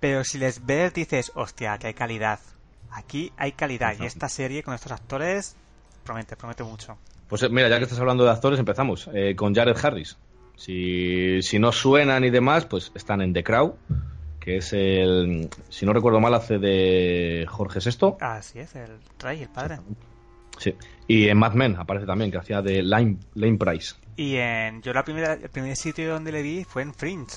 [0.00, 2.40] pero si les ves dices, hostia, que hay calidad.
[2.90, 5.56] Aquí hay calidad, y esta serie con estos actores
[6.04, 6.96] promete, promete mucho.
[7.28, 10.16] Pues eh, mira, ya que estás hablando de actores, empezamos eh, con Jared Harris.
[10.60, 13.78] Si, si no suenan y demás, pues están en The Crow,
[14.38, 18.16] que es el, si no recuerdo mal, hace de Jorge VI.
[18.20, 19.78] Así es, el Rey, el padre.
[20.58, 20.74] Sí.
[21.06, 23.94] Y en Mad Men aparece también, que hacía de Lane, Lane Price.
[24.16, 27.36] Y en, yo la primera, el primer sitio donde le vi fue en Fringe.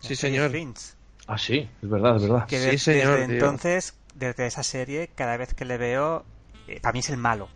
[0.00, 0.50] Sí, señor.
[0.50, 0.80] Fringe.
[1.28, 2.46] Ah, sí, es verdad, es verdad.
[2.48, 3.34] que Sí, de- señor, desde tío.
[3.36, 6.24] entonces, desde esa serie, cada vez que le veo,
[6.66, 7.48] eh, para mí es el malo.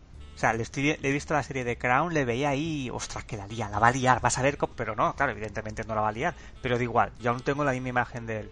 [0.45, 3.39] Sea, le, estoy, le he visto la serie de Crown, le veía ahí, ostras, que
[3.39, 4.75] la lía, la va a liar, vas a ver, cómo-".
[4.77, 7.65] pero no, claro, evidentemente no la va a liar, pero da igual, yo aún tengo
[7.65, 8.51] la misma imagen de él.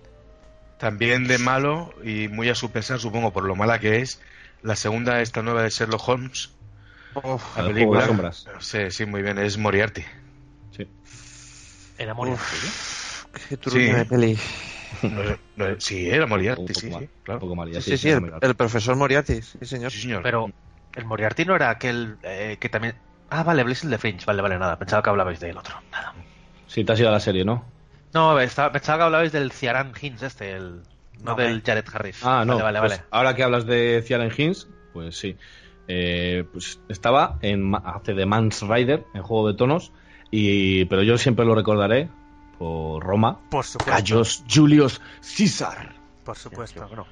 [0.78, 4.22] También de malo, y muy a su pesar, supongo, por lo mala que es,
[4.62, 6.48] la segunda, esta nueva de Sherlock Holmes.
[7.14, 8.32] Uf, La de película.
[8.58, 10.02] Sí, sí, muy bien, es Moriarty.
[10.74, 10.88] Sí.
[11.98, 12.14] Era
[13.50, 13.92] qué truño Sí.
[13.92, 14.38] de peli.
[15.02, 15.22] No,
[15.56, 17.40] no, sí, era Un Moriarty, poco sí, mal, sí, un claro.
[17.40, 19.90] poco mal, ya Sí, sí, sí, el, el profesor Moriarty, sí, señor.
[19.90, 20.22] Sí, señor.
[20.22, 20.50] Pero
[20.96, 22.94] el Moriarty no era aquel eh, que también...
[23.30, 24.24] Ah, vale, Blaze el de Fringe.
[24.26, 24.78] Vale, vale, nada.
[24.78, 25.74] Pensaba que hablabais del otro.
[25.90, 26.12] Nada.
[26.66, 27.64] Sí, te has ido a la serie, ¿no?
[28.12, 30.82] No, estaba- pensaba que hablabais del Ciaran Hinds este, el...
[31.22, 31.62] No, No, del.
[31.64, 32.20] Jared Harris.
[32.24, 32.54] Ah, no.
[32.54, 33.04] Vale, vale, pues vale.
[33.10, 35.36] Ahora que hablas de Ciaran Hinds, pues sí.
[35.88, 39.92] Eh, pues estaba en hace de Mans Rider, en Juego de Tonos,
[40.30, 42.08] y pero yo siempre lo recordaré
[42.58, 43.38] por Roma.
[43.50, 43.92] Por supuesto.
[43.92, 45.94] Cayos Julius César.
[46.24, 46.86] Por supuesto.
[46.86, 47.06] Bueno,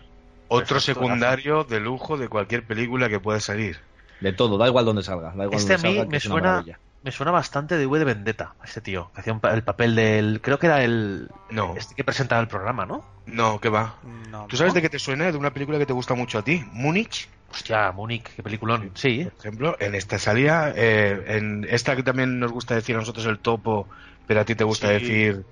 [0.50, 3.78] Otro secundario de lujo de cualquier película que pueda salir.
[4.20, 5.28] De todo, da igual donde salga.
[5.34, 6.64] Da igual Este a donde mí salga, que me suena,
[7.02, 9.10] me suena bastante de V de Vendetta, este tío.
[9.14, 10.40] Que hacía un pa- el papel del...
[10.42, 11.28] Creo que era el...
[11.50, 11.74] No.
[11.76, 13.04] Este que presentaba el programa, ¿no?
[13.26, 13.94] No, ¿qué va?
[14.30, 14.74] No, ¿Tú sabes no.
[14.76, 15.30] de qué te suena?
[15.30, 18.90] De una película que te gusta mucho a ti, Múnich, Hostia, Múnich, qué peliculón.
[18.94, 19.76] Sí, por ejemplo.
[19.80, 23.88] En esta salía, eh, en esta que también nos gusta decir a nosotros el topo,
[24.26, 24.92] pero a ti te gusta Sí.
[24.94, 25.44] decir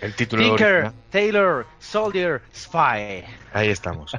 [0.00, 0.92] el título Tinker, original.
[1.10, 3.24] Taylor, Soldier, Spy.
[3.52, 4.12] Ahí estamos.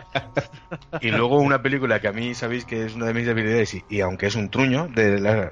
[1.02, 3.84] y luego una película que a mí sabéis que es una de mis debilidades y,
[3.89, 5.52] y aunque es un truño, de la...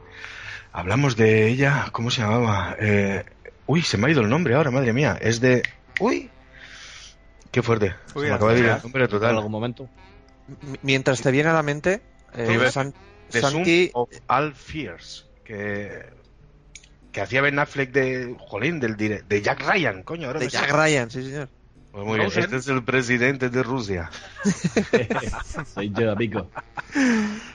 [0.71, 2.75] hablamos de ella, ¿cómo se llamaba?
[2.79, 3.23] Eh,
[3.65, 5.17] uy, se me ha ido el nombre ahora, madre mía.
[5.19, 5.63] Es de...
[5.99, 6.29] Uy,
[7.51, 7.95] qué fuerte.
[8.15, 9.35] Uy, se me acaba de ir el nombre En total.
[9.35, 9.89] algún momento.
[10.63, 12.01] M- Mientras te viene a la mente,
[12.35, 12.93] eh, San-
[13.31, 16.03] The Santi, of All Fears, que,
[17.11, 20.27] que hacía Ben Affleck de, jolín, del dire- de Jack Ryan, coño.
[20.27, 20.71] Ahora de me Jack.
[20.71, 21.49] Ryan, sí, señor.
[21.91, 24.11] Pues muy bien, este es el presidente de Rusia.
[25.73, 26.49] Soy yo, amigo.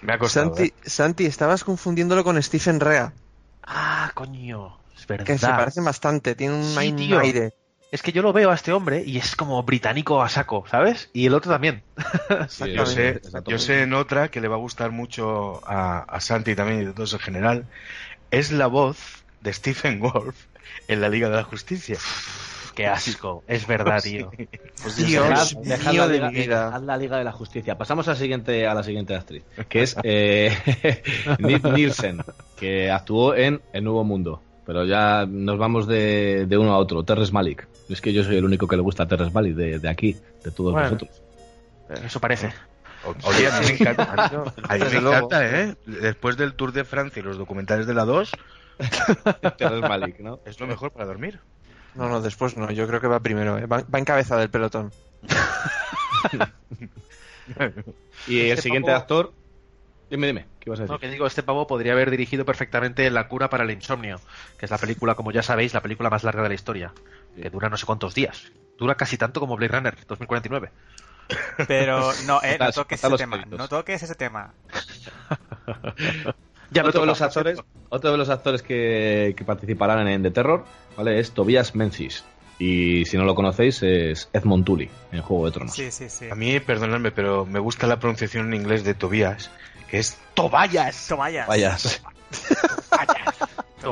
[0.03, 0.55] Me ha costado.
[0.55, 0.75] Santi, ¿eh?
[0.85, 3.13] Santi, estabas confundiéndolo con Stephen Rea,
[3.63, 4.79] Ah, coño.
[4.97, 5.25] Es verdad.
[5.25, 6.65] que se parecen bastante, tiene un,
[6.99, 7.55] Sí, aire.
[7.91, 11.11] Es que yo lo veo a este hombre y es como británico a saco, ¿sabes?
[11.13, 11.83] Y el otro también.
[12.49, 16.21] Sí, Yo sé, yo sé en otra que le va a gustar mucho a, a
[16.21, 17.67] Santi también y a todos en general.
[18.33, 20.35] Es la voz de Stephen Wolf
[20.89, 21.97] en la Liga de la Justicia.
[22.75, 23.45] Qué asco.
[23.47, 24.33] Es verdad, tío.
[24.83, 25.23] Pues ya
[25.63, 26.65] Dejad, la de liga, mi vida.
[26.67, 27.79] dejad la Liga de la Justicia.
[27.79, 30.53] Pasamos a la siguiente, a la siguiente actriz, que es eh,
[31.39, 32.19] Ni- Nielsen,
[32.57, 34.43] que actuó en El Nuevo Mundo.
[34.67, 37.05] Pero ya nos vamos de, de uno a otro.
[37.05, 37.69] Terrence Malik.
[37.89, 40.51] Es que yo soy el único que le gusta Terrace Valley de, de aquí, de
[40.51, 40.89] todos Bueno.
[40.91, 41.23] vosotros.
[42.05, 42.51] Eso parece.
[43.25, 44.15] Oye, a mí me encanta,
[44.69, 45.75] a mí me encanta, ¿eh?
[45.85, 48.33] Después del Tour de Francia y los documentales de la 2,
[49.89, 50.41] Malick, ¿no?
[50.45, 51.41] es lo mejor para dormir.
[51.95, 52.71] No, no, después no.
[52.73, 53.57] Yo creo que va primero.
[53.59, 53.67] ¿eh?
[53.67, 54.93] Va, va en cabeza del pelotón.
[58.27, 59.33] Y el Este siguiente pavo- actor.
[60.11, 60.93] Dime, dime, ¿qué ibas a decir?
[60.93, 64.21] No, que digo, este pavo podría haber dirigido perfectamente La cura para el insomnio,
[64.59, 66.93] que es la película, como ya sabéis, la película más larga de la historia,
[67.37, 68.51] que dura no sé cuántos días.
[68.79, 70.71] Dura casi tanto como Blade Runner 2049.
[71.67, 73.45] Pero no, eh, no toques ese tema.
[73.47, 74.53] No toques ese tema.
[76.75, 77.59] Ya otro, de los actores,
[77.89, 80.65] otro de los actores que, que participarán en The Terror
[80.97, 81.19] ¿vale?
[81.21, 82.25] es Tobias Menzies.
[82.59, 85.75] Y si no lo conocéis, es Edmond Tully en Juego de Tronos.
[85.75, 86.29] Sí, sí, sí.
[86.31, 89.51] A mí, perdonadme, pero me gusta la pronunciación en inglés de Tobías,
[89.91, 91.07] que es Tobayas.
[91.09, 92.01] Tobayas.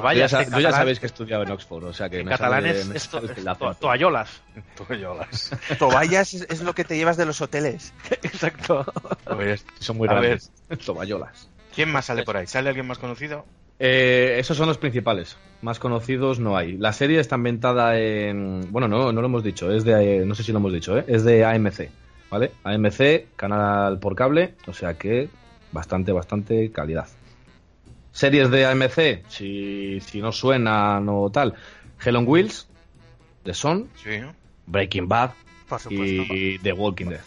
[0.02, 2.24] Vayas, sa- en yo ya sabéis que he estudiado en Oxford, o sea que En
[2.24, 3.74] me catalán sale- es, me es to- sale el to- acento.
[3.74, 4.30] toallolas.
[4.74, 5.50] Toallolas.
[5.78, 7.92] Toallas es, es lo que te llevas de los hoteles.
[8.22, 8.86] Exacto.
[9.80, 10.50] Son muy grandes.
[10.86, 11.48] Toballolas.
[11.74, 12.46] ¿Quién más sale por ahí?
[12.46, 13.44] ¿Sale alguien más conocido?
[13.78, 15.36] Eh, esos son los principales.
[15.60, 16.76] Más conocidos no hay.
[16.76, 18.70] La serie está ambientada en.
[18.70, 19.72] Bueno, no, no lo hemos dicho.
[19.72, 20.24] Es de.
[20.24, 21.04] No sé si lo hemos dicho, ¿eh?
[21.08, 21.88] Es de AMC.
[22.30, 22.52] ¿Vale?
[22.64, 24.54] AMC, canal por cable.
[24.66, 25.28] O sea que
[25.72, 27.06] bastante, bastante calidad.
[28.12, 31.54] Series de AMC, si, si no suenan o tal.
[32.04, 32.68] Hell on Wheels,
[33.42, 34.20] The Son, Sí.
[34.66, 35.30] Breaking Bad
[35.68, 36.34] Por supuesto.
[36.34, 37.20] y The Walking Dead.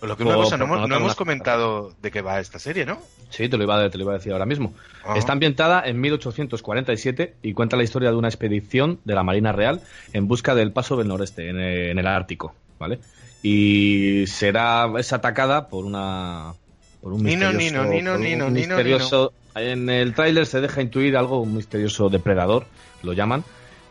[0.00, 2.84] Pues lo que una cosa, no hemos, no hemos comentado de qué va esta serie,
[2.84, 2.98] ¿no?
[3.34, 4.74] Sí, te lo iba a, te lo iba a decir ahora mismo.
[5.16, 9.80] Está ambientada en 1847 y cuenta la historia de una expedición de la Marina Real
[10.12, 13.00] en busca del paso del noreste, en el, en el Ártico, ¿vale?
[13.42, 16.54] Y será es atacada por una
[17.00, 20.80] por un misterioso, Nino, Nino, por un Nino, Nino, misterioso- en el tráiler se deja
[20.80, 22.66] intuir algo un misterioso depredador,
[23.02, 23.44] lo llaman,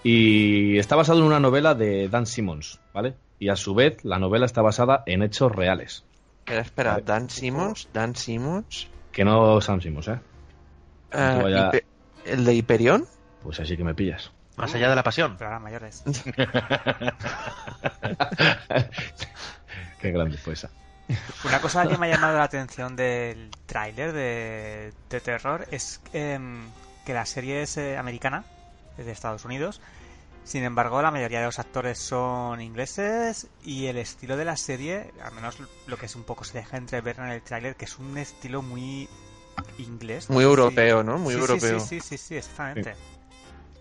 [0.04, 3.14] y está basado en una novela de Dan Simmons, ¿vale?
[3.40, 6.04] Y a su vez la novela está basada en hechos reales,
[6.46, 7.00] Espera, espera.
[7.02, 7.88] Dan Simmons.
[7.94, 8.88] Dan Simmons.
[9.14, 10.20] Que no Sam Simmons, ¿eh?
[11.14, 11.72] eh, vaya-
[12.26, 13.06] ¿El de Hyperion?
[13.42, 14.32] Pues así que me pillas.
[14.58, 15.36] Más allá de la pasión.
[15.38, 16.04] Pero ahora mayores.
[20.00, 20.70] Qué grande fue esa.
[21.44, 26.70] Una cosa que me ha llamado la atención del tráiler de, de terror es em,
[27.06, 28.44] que la serie es eh, americana,
[28.98, 29.82] es de Estados Unidos.
[30.44, 35.12] Sin embargo, la mayoría de los actores son ingleses y el estilo de la serie,
[35.24, 37.98] al menos lo que es un poco se deja entrever en el tráiler, que es
[37.98, 39.08] un estilo muy
[39.78, 40.30] inglés.
[40.30, 40.50] Muy Sí.
[40.50, 41.18] europeo, ¿no?
[41.18, 41.80] Muy sí, europeo.
[41.80, 42.96] Sí, sí, sí, sí, exactamente.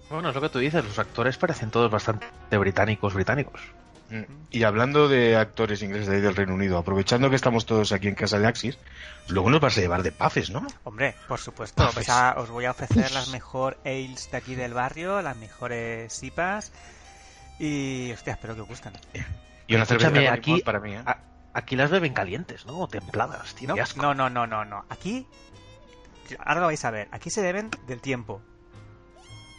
[0.08, 2.26] Bueno, es lo que tú dices, los actores parecen todos bastante
[2.58, 3.60] británicos, británicos.
[4.50, 8.08] Y hablando de actores ingleses de ahí del Reino Unido, aprovechando que estamos todos aquí
[8.08, 8.78] en casa de Axis,
[9.28, 10.66] luego nos vas a llevar de pafes, ¿no?
[10.84, 14.74] Hombre, por supuesto, pues a- os voy a ofrecer las mejor ales de aquí del
[14.74, 16.72] barrio, las mejores sipas
[17.58, 18.92] y, hostia, espero que os gusten.
[19.66, 21.02] Y una cerveza Escúchame, aquí, para mí, ¿eh?
[21.06, 21.18] a-
[21.54, 22.80] aquí las beben calientes, ¿no?
[22.80, 23.68] O templadas, tío.
[23.74, 24.84] No, no, no, no, no, no.
[24.90, 25.26] Aquí,
[26.38, 28.42] ahora lo vais a ver, aquí se beben del tiempo.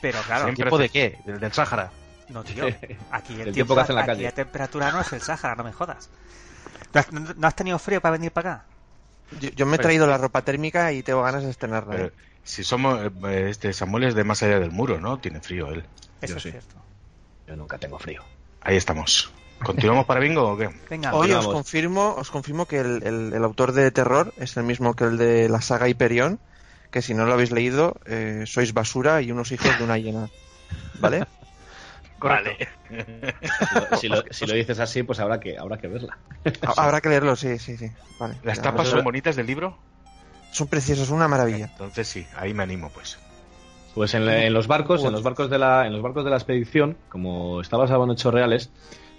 [0.02, 1.18] Pero claro, Siempre ¿Tiempo de qué?
[1.26, 1.92] ¿Del, del Sáhara?
[2.30, 2.66] No, tío.
[3.12, 4.24] Aquí el tiempo, que hace en la aquí calle.
[4.24, 6.10] la temperatura no es el Sáhara, no me jodas.
[6.94, 8.66] ¿No has, no has tenido frío para venir para acá?
[9.40, 11.94] Yo, yo me he traído la ropa térmica y tengo ganas de estrenarla.
[11.96, 12.12] Pero ¿eh?
[12.44, 15.18] si somos, eh, este Samuel es de más allá del muro, ¿no?
[15.20, 15.84] Tiene frío él.
[16.22, 16.52] Eso Yo es sí.
[16.52, 16.76] cierto.
[17.48, 18.24] Yo nunca tengo frío.
[18.62, 19.32] Ahí estamos.
[19.64, 20.70] ¿Continuamos para bingo o qué?
[20.90, 24.64] Venga, Hoy os confirmo, os confirmo que el, el- el autor de terror es el
[24.64, 26.40] mismo que el de la saga Hyperion,
[26.92, 30.30] que si no lo habéis leído, eh, sois basura y unos hijos de una hiena.
[31.00, 31.26] ¿Vale?
[32.30, 32.58] Vale.
[34.00, 36.18] Si lo, si lo dices así, pues habrá que, habrá que verla.
[36.66, 37.88] Ha- Habrá que leerlo, sí, sí, sí.
[38.20, 38.36] Vale.
[38.44, 39.78] ¿Las Ya, tapas son bonitas del libro?
[40.52, 41.66] son preciosas, una maravilla.
[41.72, 43.18] Entonces sí, ahí me animo pues.
[43.96, 46.38] Pues en, en los barcos, en los barcos de la, en los barcos de la
[46.38, 48.70] expedición, como está basado en hechos reales,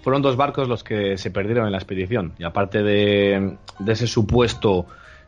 [0.01, 2.33] fueron dos barcos los que se perdieron en la expedición.
[2.37, 4.85] Y aparte de, de ese supuesto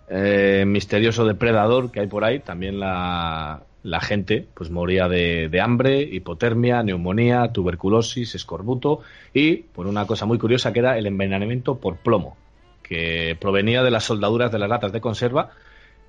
[0.10, 5.62] eh, misterioso depredador que hay por ahí, también la, la gente pues moría de, de
[5.62, 9.02] hambre, hipotermia, neumonía, tuberculosis, escorbuto
[9.34, 12.38] y por una cosa muy curiosa que era el envenenamiento por plomo,
[12.84, 15.52] que provenía de las soldaduras de las latas de conserva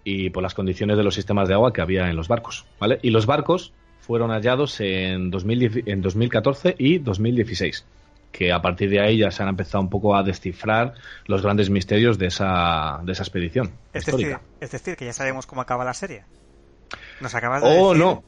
[0.05, 2.99] y por las condiciones de los sistemas de agua que había en los barcos, ¿vale?
[3.03, 7.85] Y los barcos fueron hallados en, 2010 en 2014 y 2016,
[8.33, 10.95] que a partir de ahí ya se han empezado un poco a descifrar
[11.27, 15.47] los grandes misterios de esa, de esa expedición es decir, es decir, que ya sabemos
[15.47, 16.25] cómo acaba la serie.
[17.21, 18.05] Nos acabas de Oh, decir...
[18.05, 18.23] no.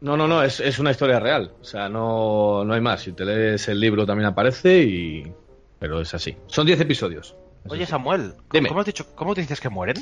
[0.00, 1.52] No, no, no, es, es una historia real.
[1.60, 3.00] O sea, no, no hay más.
[3.02, 5.32] Si te lees el libro también aparece y...
[5.80, 6.36] Pero es así.
[6.46, 7.34] Son 10 episodios.
[7.68, 7.84] Oye.
[7.86, 8.68] Samuel, Dime.
[8.68, 9.96] ¿cómo has dicho, cómo dices que mueren?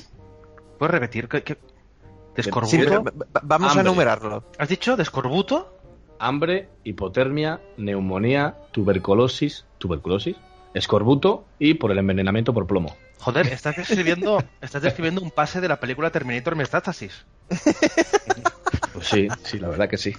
[0.79, 1.29] ¿Puedes repetir?
[1.29, 1.59] ¿Qué, qué-
[2.35, 3.05] ¿De escorbuto?
[3.43, 3.79] vamos Hambre.
[3.79, 4.45] a enumerarlo.
[4.59, 5.73] ¿Has dicho de escorbuto?
[6.19, 10.37] hambre, hipotermia, neumonía, tuberculosis, tuberculosis,
[10.77, 12.97] escorbuto y por el envenenamiento por plomo.
[13.19, 17.25] Joder, estás describiendo, estás describiendo un pase de la película Terminator Metástasis.
[18.93, 20.13] Pues sí, sí, la verdad que sí.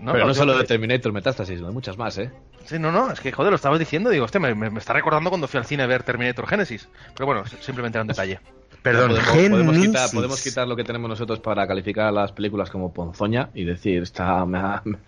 [0.00, 2.30] No, Pero no solo de Terminator Metástasis, hay muchas más, ¿eh?
[2.64, 4.92] Sí, no, no, es que joder, lo estabas diciendo, digo, hostia, me, me- me está
[4.92, 6.88] recordando cuando fui al cine a ver Terminator Genesis.
[7.14, 8.40] Pero bueno, simplemente era un detalle.
[8.82, 10.12] Perdón, podemos, podemos quitar, Génesis.
[10.14, 14.44] podemos quitar lo que tenemos nosotros para calificar las películas como ponzoña y decir, esta
[14.44, 14.98] me ha, me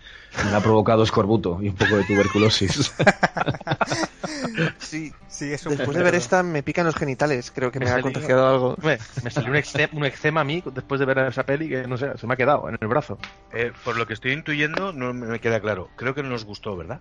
[0.55, 2.93] ha provocado escorbuto y un poco de tuberculosis.
[4.79, 7.85] Sí, Sí, es un después de ver esta me pican los genitales, creo que me,
[7.85, 8.75] Me ha salió- contagiado algo.
[8.81, 11.87] Me, me salió un eczema, un eczema a mí después de ver esa peli que,
[11.87, 13.17] no sé, se me ha quedado en el brazo.
[13.53, 15.89] Eh, por lo que estoy intuyendo, no me queda claro.
[15.97, 16.99] Creo que no nos gustó, ¿verdad?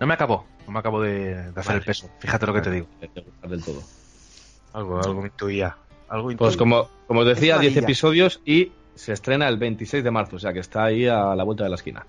[0.00, 1.78] No me acabó, no me acabo de, de hacer Vale.
[1.78, 2.10] el peso.
[2.18, 2.86] Fíjate lo que te digo.
[3.46, 3.82] Del todo.
[4.72, 5.76] Algo, algo me intuía.
[6.08, 6.58] Algo Pues intuía.
[6.58, 7.80] como, como os decía, Es 10 amarilla.
[7.86, 11.44] episodios y se estrena el 26 de marzo, o sea que está ahí a la
[11.44, 12.06] vuelta de la esquina.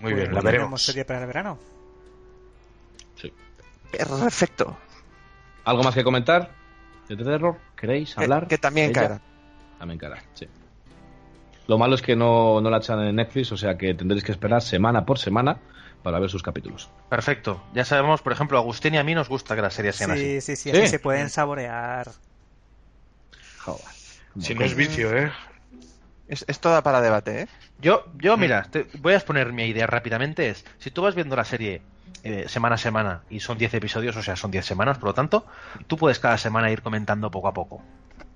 [0.00, 0.82] Muy Pues bien, la tenemos veremos.
[0.84, 1.58] serie para el verano.
[3.98, 4.76] Perfecto.
[5.64, 6.50] ¿Algo más que comentar?
[7.08, 7.58] ¿De terror?
[7.76, 8.46] ¿Queréis Que, hablar?
[8.48, 9.20] que también cara.
[9.78, 10.46] También cara, sí.
[11.66, 14.32] Lo malo es que no, no la echan en Netflix, o sea que tendréis que
[14.32, 15.58] esperar semana por semana
[16.02, 16.90] para ver sus capítulos.
[17.08, 17.62] Perfecto.
[17.72, 20.10] Ya sabemos, por ejemplo, a Agustín y a mí nos gusta que las series sean
[20.10, 20.40] Sí, así.
[20.42, 20.76] sí, sí, Sí.
[20.76, 22.10] así se pueden saborear.
[23.64, 23.84] Joder.
[24.40, 25.32] Si no es vicio, ¿eh?
[26.28, 27.48] Es, es toda para debate, ¿eh?
[27.78, 30.48] Yo, yo mira, te- voy a exponer mi idea rápidamente.
[30.48, 31.82] Es, si tú vas viendo la serie
[32.22, 35.14] eh, semana a semana y son 10 episodios, o sea, son 10 semanas, por lo
[35.14, 35.46] tanto,
[35.86, 37.82] tú puedes cada semana ir comentando poco a poco.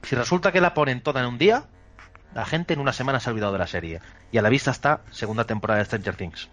[0.02, 1.64] Si resulta que la ponen toda en un día,
[2.34, 4.00] la gente en una semana se ha olvidado de la serie.
[4.30, 6.48] Y a la vista está segunda temporada de Stranger Things.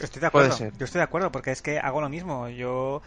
[0.00, 0.56] Estoy de Puede acuerdo.
[0.56, 0.72] ser.
[0.78, 2.48] Yo estoy de acuerdo porque es que hago lo mismo.
[2.48, 3.02] Yo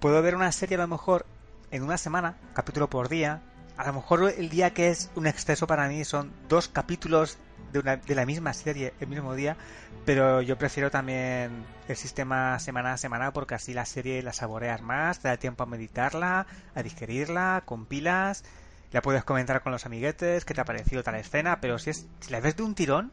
[0.00, 1.26] puedo ver una serie a lo mejor
[1.70, 3.42] en una semana, capítulo por día.
[3.76, 7.38] A lo mejor el día que es un exceso para mí son dos capítulos
[7.72, 9.56] de, una, de la misma serie el mismo día,
[10.04, 11.50] pero yo prefiero también
[11.88, 15.62] el sistema semana a semana porque así la serie la saboreas más, te da tiempo
[15.62, 18.44] a meditarla, a digerirla, compilas,
[18.92, 22.06] la puedes comentar con los amiguetes, qué te ha parecido tal escena, pero si, es,
[22.20, 23.12] si la ves de un tirón,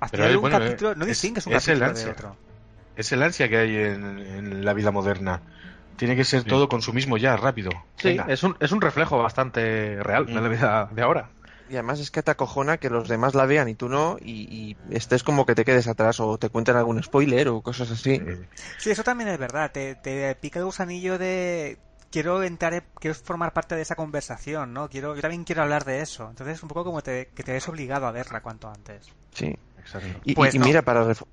[0.00, 2.12] al final un bueno, capítulo, eh, no es- distingues un es el capítulo de ansia.
[2.12, 2.36] otro.
[2.96, 5.40] Es el ansia que hay en, en la vida moderna.
[5.96, 7.70] Tiene que ser todo consumismo ya, rápido.
[7.96, 11.28] Sí, es un, es un reflejo bastante real de la vida de ahora.
[11.68, 14.76] Y además es que te acojona que los demás la vean y tú no, y,
[14.90, 18.20] y estés como que te quedes atrás o te cuenten algún spoiler o cosas así.
[18.76, 19.70] Sí, eso también es verdad.
[19.72, 21.78] Te, te pica el gusanillo de
[22.10, 24.88] quiero entrar, quiero formar parte de esa conversación, ¿no?
[24.88, 26.28] Quiero, yo también quiero hablar de eso.
[26.28, 29.08] Entonces es un poco como te, que te ves obligado a verla cuanto antes.
[29.32, 29.54] Sí.
[29.78, 30.20] Exacto.
[30.24, 30.66] Y, Pues y no.
[30.66, 31.24] mira, para, ref-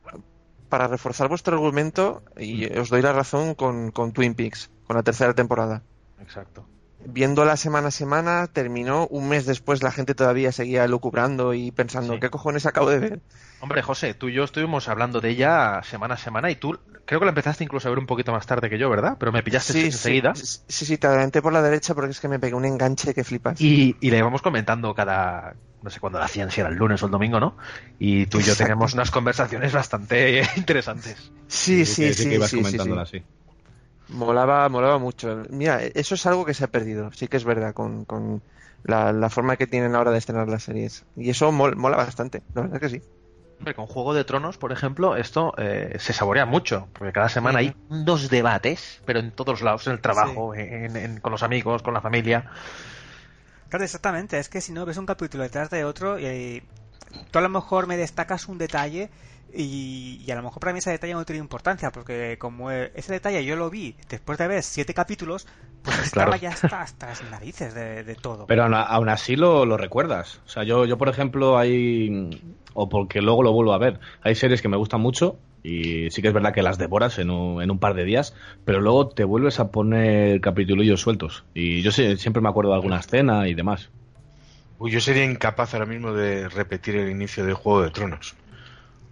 [0.70, 5.04] para reforzar vuestro argumento, y os doy la razón con, con Twin Peaks, con la
[5.04, 5.84] tercera temporada.
[6.20, 6.66] Exacto.
[7.06, 12.14] Viéndola semana a semana, terminó un mes después, la gente todavía seguía lucubrando y pensando,
[12.14, 12.20] Sí.
[12.20, 13.20] ¿qué cojones acabo de ver?
[13.60, 17.20] Hombre, José, tú y yo estuvimos hablando de ella semana a semana y tú creo
[17.20, 19.18] que la empezaste incluso a ver un poquito más tarde que yo, ¿verdad?
[19.20, 20.34] Pero me pillaste Sí, enseguida.
[20.36, 23.14] Sí, sí, sí, te adelanté por la derecha porque es que me pegué un enganche
[23.14, 23.60] que flipas.
[23.62, 27.02] Y, y le íbamos comentando cada, no sé cuándo la hacían, si era el lunes
[27.04, 27.56] o el domingo, ¿no?
[28.00, 28.64] Y tú y yo Exacto.
[28.64, 31.32] teníamos unas conversaciones bastante interesantes.
[31.48, 33.18] Sí, sí, sí, que ibas sí, sí, comentándola sí.
[33.18, 33.26] así.
[34.12, 35.44] Molaba, molaba mucho.
[35.50, 38.42] Mira, eso es algo que se ha perdido, sí que es verdad, con, con
[38.84, 41.06] la, la forma que tienen ahora de estrenar las series.
[41.16, 43.02] Y eso mol- mola bastante, la verdad que sí.
[43.60, 47.60] Hombre, con Juego de Tronos, por ejemplo, esto eh, se saborea mucho, porque cada semana
[47.60, 51.84] hay dos debates, pero en todos lados, en el trabajo, en- en- con los amigos,
[51.84, 52.50] con la familia.
[53.70, 54.40] Claro, exactamente.
[54.40, 56.64] Es que si no ves un capítulo detrás de otro y
[57.32, 59.10] tú a lo mejor me destacas un detalle
[59.54, 62.92] y, y a lo mejor para mí ese detalle no tiene importancia porque como eh,
[62.96, 65.48] ese detalle yo lo vi después de ver siete capítulos,
[65.82, 66.38] pues estaba Claro.
[66.38, 68.46] ya hasta, hasta las narices de, de todo.
[68.48, 70.42] Pero aún, aún así lo, lo recuerdas.
[70.46, 72.30] O sea, yo, yo, por ejemplo, hay.
[72.74, 74.00] O porque luego lo vuelvo a ver.
[74.22, 77.30] Hay series que me gustan mucho y sí que es verdad que las devoras en
[77.30, 78.34] un, en un par de días,
[78.64, 81.44] pero luego te vuelves a poner capitulillos sueltos.
[81.54, 83.92] Y yo sé- siempre me acuerdo de alguna escena y demás.
[84.78, 88.36] Uy, yo sería incapaz ahora mismo de repetir el inicio de Juego de Tronos.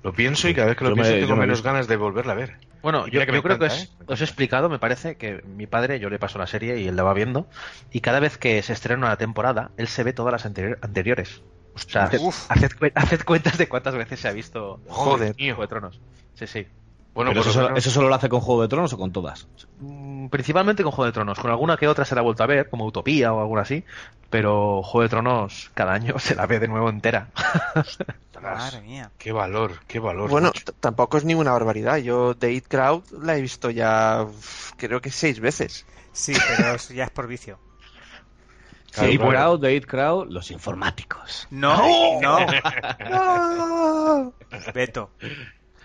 [0.03, 2.35] Lo pienso y cada vez que lo Yo pienso tengo menos ganas de volverla a
[2.35, 2.57] ver.
[2.81, 3.89] Bueno, yo, creo que os, ¿eh?
[4.07, 6.95] os he explicado, me parece, que mi padre, yo le paso la serie y él
[6.95, 7.47] la va viendo,
[7.91, 11.41] y cada vez que se estrena una temporada, él se ve todas las anterior- anteriores.
[11.75, 12.09] O sea,
[12.95, 15.99] haced cuentas de cuántas veces se ha visto Joder, Juego de Tronos.
[16.35, 16.67] Sí, sí.
[17.13, 18.97] Bueno, Pero eso, lo solo- menos- ¿Eso solo lo hace con Juego de Tronos o
[18.97, 19.47] con todas?
[19.79, 22.45] Mm, Principalmente con Juego de Tronos, con alguna que otra se la ha vuelto a
[22.47, 23.83] ver, como Utopía o alguna así,
[24.29, 27.29] pero Juego de Tronos cada año se la ve de nuevo entera.
[28.41, 29.11] Madre mía.
[29.17, 30.29] Qué valor, qué valor.
[30.29, 31.97] Bueno, tampoco es ninguna barbaridad.
[31.97, 34.25] Yo The It Crowd la he visto ya
[34.77, 35.85] creo que seis veces.
[36.13, 37.59] Sí, pero eso ya es por vicio.
[38.91, 41.47] Sí, It Crowd, It Crowd, los informáticos.
[41.51, 41.75] No,
[42.21, 42.37] no.
[44.73, 45.09] Beto.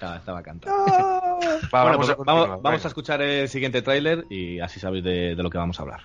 [0.05, 0.85] Estaba, estaba cantando.
[0.87, 5.43] bueno, vamos pues a vamos, a escuchar el siguiente tráiler y así sabéis de, de
[5.43, 6.01] lo que vamos a hablar.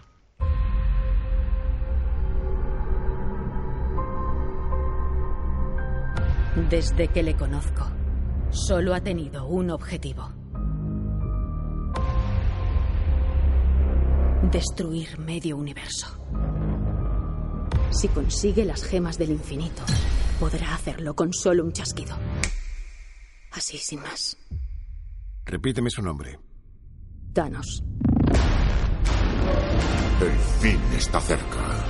[6.70, 7.88] Desde que le conozco,
[8.52, 10.30] solo ha tenido un objetivo.
[14.52, 16.08] Destruir medio universo.
[17.92, 19.84] Si consigue las gemas del infinito,
[20.40, 22.16] podrá hacerlo con solo un chasquido.
[23.52, 24.38] Así, sin más.
[25.46, 26.40] Repíteme su nombre.
[27.34, 27.84] Thanos.
[30.22, 31.86] El fin está cerca.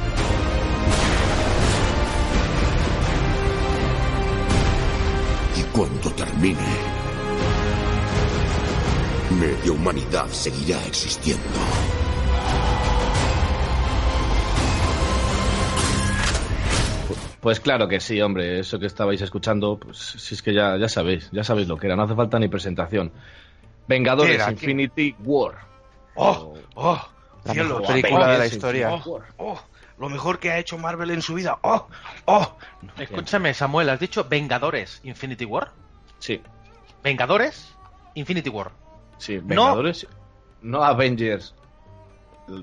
[5.58, 6.60] Y cuando termine,
[9.40, 11.99] media humanidad seguirá existiendo.
[17.42, 20.90] Pues claro que sí, hombre, eso que estabais escuchando, pues si es que ya, ya
[20.90, 23.12] sabéis, ya sabéis lo que era, no hace falta ni presentación.
[23.88, 24.46] Vengadores.
[24.48, 25.56] Infinity War.
[26.16, 26.54] ¡Oh!
[26.76, 27.02] ¡Oh!
[27.46, 28.90] La cielo, mejor película de la historia.
[29.06, 29.24] War.
[29.38, 29.60] ¡Oh!
[29.98, 31.60] Lo mejor que ha hecho Marvel en su vida.
[31.62, 31.88] ¡Oh!
[32.26, 32.58] ¡Oh!
[32.98, 35.72] Escúchame, Samuel, ¿has dicho Vengadores Infinity War?
[36.20, 36.42] Sí,
[37.04, 37.74] Vengadores
[38.16, 38.72] Infinity War.
[39.18, 40.08] sí, Vengadores,
[40.62, 41.56] no, Avengers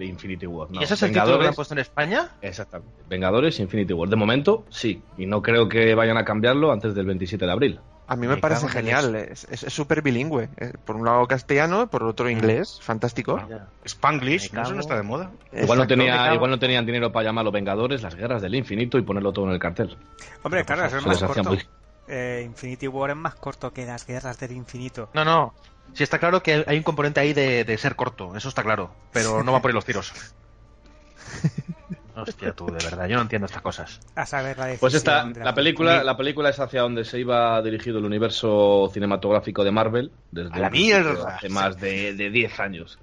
[0.03, 0.70] Infinity War.
[0.70, 0.80] No.
[0.80, 2.30] ¿Y ese es el título que le han Vengadores, puesto en España?
[2.43, 2.93] exactamente.
[3.09, 4.09] Vengadores Infinity War.
[4.09, 7.80] De momento, sí, y no creo que vayan a cambiarlo antes del 27 de abril.
[8.09, 9.16] A mí me, Me parece genial.
[9.16, 10.49] Es súper bilingüe.
[10.59, 12.78] Eh, Por un lado castellano, por otro inglés.
[12.80, 13.41] Fantástico.
[13.84, 14.62] Spanglish, Me ¿no?
[14.64, 15.32] eso no está de moda.
[15.53, 19.03] Igual no, tenía, igual no tenían dinero para llamarlo Vengadores, las guerras del infinito y
[19.03, 19.97] ponerlo todo en el cartel.
[20.45, 21.45] Hombre, claro, eso es más corto.
[21.51, 21.62] muy-
[22.09, 25.09] Eh, Infinity War es más corto que las guerras del infinito.
[25.12, 25.53] No, no.
[25.93, 28.95] Sí, está claro que hay un componente ahí de, de ser corto, eso está claro.
[29.12, 30.12] Pero no va por ahí los tiros.
[32.16, 34.01] Hostia, tú, de verdad, yo no entiendo estas cosas.
[34.14, 37.61] A saber la decisión Pues esta, la película, la película es hacia donde se iba
[37.61, 41.37] dirigido el universo cinematográfico de Marvel desde ¡A la un principio, mierda!
[41.37, 42.99] hace más de, de 10 años.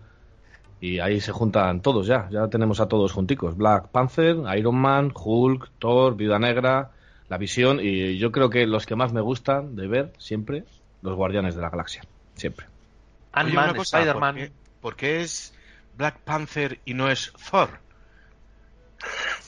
[0.81, 3.55] Y ahí se juntan todos ya, ya tenemos a todos junticos.
[3.55, 6.89] Black Panther, Iron Man, Hulk, Thor, Viuda Negra,
[7.29, 10.63] La Visión y yo creo que los que más me gustan de ver siempre,
[11.03, 12.01] los Guardianes de la Galaxia.
[12.33, 12.72] Siempre.
[13.33, 14.35] Ant-Man, Spider-Man.
[14.35, 15.53] ¿por qué, por qué es
[15.95, 17.79] Black Panther y no es Thor?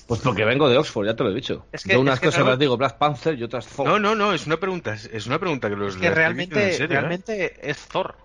[0.08, 1.66] Pues porque vengo de Oxford, ya te lo he dicho.
[1.72, 3.88] Es que- Yo unas es que cosas realmente- las digo Black Panther y otras Thor.
[3.88, 6.72] No, no, no, es una pregunta, es, es una pregunta que los Es que realmente,
[6.72, 7.00] en serio, ¿eh?
[7.00, 8.16] realmente es Thor.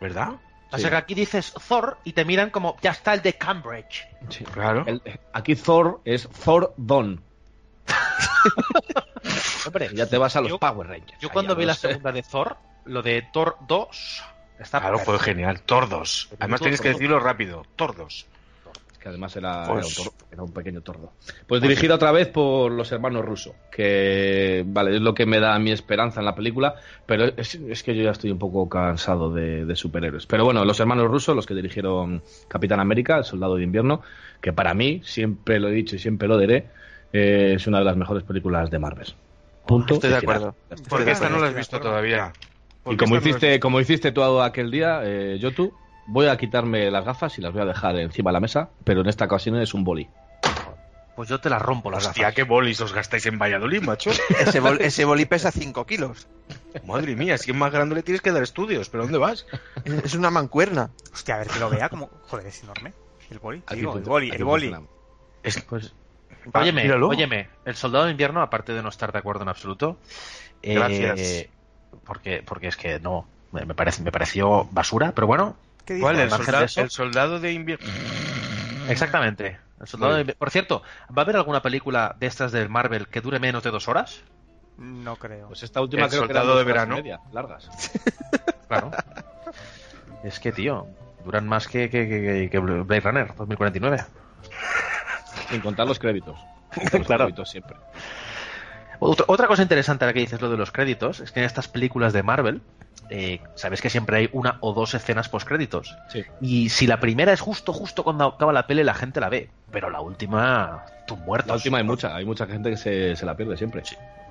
[0.00, 0.30] ¿Verdad?
[0.70, 4.06] O sea que aquí dices Thor y te miran como, ya está el de Cambridge.
[4.30, 4.44] Sí.
[4.44, 4.84] Claro.
[4.86, 5.02] El-
[5.34, 7.22] aquí Thor es Thor Don.
[9.66, 11.18] Hombre, Ya te vas a los yo- Power Rangers.
[11.20, 11.88] Yo cuando vi la sé.
[11.88, 14.22] segunda de Thor, lo de Thor 2,
[14.58, 15.60] está Claro, fue genial.
[15.62, 16.28] Tordos.
[16.38, 17.64] Además tienes que decirlo rápido.
[17.76, 18.26] Tordos.
[18.92, 21.12] Es que además era, Pues- era un tordo, era un pequeño tordo.
[21.46, 25.58] Pues dirigida otra vez por los hermanos rusos, que vale, es lo que me da
[25.58, 29.32] mi esperanza en la película, pero es, es que yo ya estoy un poco cansado
[29.32, 30.26] de, de superhéroes.
[30.26, 34.02] Pero bueno, los hermanos rusos, los que dirigieron Capitán América, El Soldado de Invierno,
[34.40, 36.68] que para mí, siempre lo he dicho y siempre lo diré,
[37.12, 39.08] eh, es una de las mejores películas de Marvel.
[39.66, 39.94] Punto.
[39.94, 40.54] Estoy de acuerdo.
[40.88, 42.32] Porque esta no la has visto todavía.
[42.82, 45.72] ¿Por Y como hiciste, como hiciste tú aquel día, eh, yo tú,
[46.06, 49.02] voy a quitarme las gafas y las voy a dejar encima de la mesa, pero
[49.02, 50.08] en esta ocasión es un boli.
[51.14, 52.34] Pues yo te la rompo las Hostia, gafas.
[52.34, 54.10] qué bolis os gastáis en Valladolid, macho.
[54.40, 56.26] Ese, bol- ese boli pesa 5 kilos.
[56.86, 58.88] Madre mía, si es más grande le tienes que dar estudios.
[58.88, 59.46] ¿Pero dónde vas?
[59.84, 60.88] Es una mancuerna.
[61.12, 62.08] Hostia, a ver que lo vea como.
[62.28, 62.94] Joder, es enorme.
[63.30, 63.62] El boli.
[63.66, 64.74] Aquí Digo, el boli, el boli.
[65.42, 65.92] Es- Pues,
[66.54, 67.08] Ah, óyeme, míralo.
[67.08, 69.98] óyeme, el soldado de invierno, aparte de no estar de acuerdo en absoluto,
[70.62, 71.46] eh, Gracias.
[72.04, 76.20] Porque, porque es que no, me, parece, me pareció basura, pero bueno, ¿Qué ¿Cuál?
[76.20, 77.88] El soldado, de el soldado de invierno.
[78.88, 79.58] exactamente.
[79.80, 83.20] El soldado de Por cierto, ¿va a haber alguna película de estas del Marvel que
[83.20, 84.20] dure menos de dos horas?
[84.78, 85.48] No creo.
[85.48, 86.96] Pues esta última El creo que soldado eran de dos horas y verano.
[86.96, 87.68] media, largas.
[88.68, 88.90] Claro.
[90.24, 90.86] es que, tío,
[91.24, 94.04] duran más que, que, que- que Blade Runner 2049.
[95.50, 96.38] Sin contar los créditos.
[96.92, 97.24] Los Claro.
[97.24, 97.76] créditos siempre.
[99.10, 101.68] Otra, otra cosa interesante ahora que dices lo de los créditos es que en estas
[101.68, 102.60] películas de Marvel,
[103.10, 105.96] eh, sabes que siempre hay una o dos escenas postcréditos.
[106.08, 106.24] Sí.
[106.40, 109.50] Y si la primera es justo, justo cuando acaba la peli, la gente la ve.
[109.70, 111.48] Pero la última, tú muertos.
[111.48, 113.82] La última hay mucha, hay mucha gente que se, se la pierde siempre.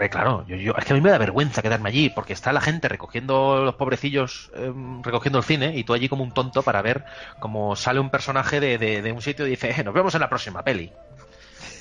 [0.09, 2.61] Claro, yo, yo- es que a mí me da vergüenza quedarme allí, porque está la
[2.61, 6.81] gente recogiendo los pobrecillos, eh, recogiendo el cine, y tú allí como un tonto para
[6.81, 7.03] ver
[7.39, 10.21] cómo sale un personaje de, de- de un sitio y dice, "Eh, nos vemos en
[10.21, 10.91] la próxima peli.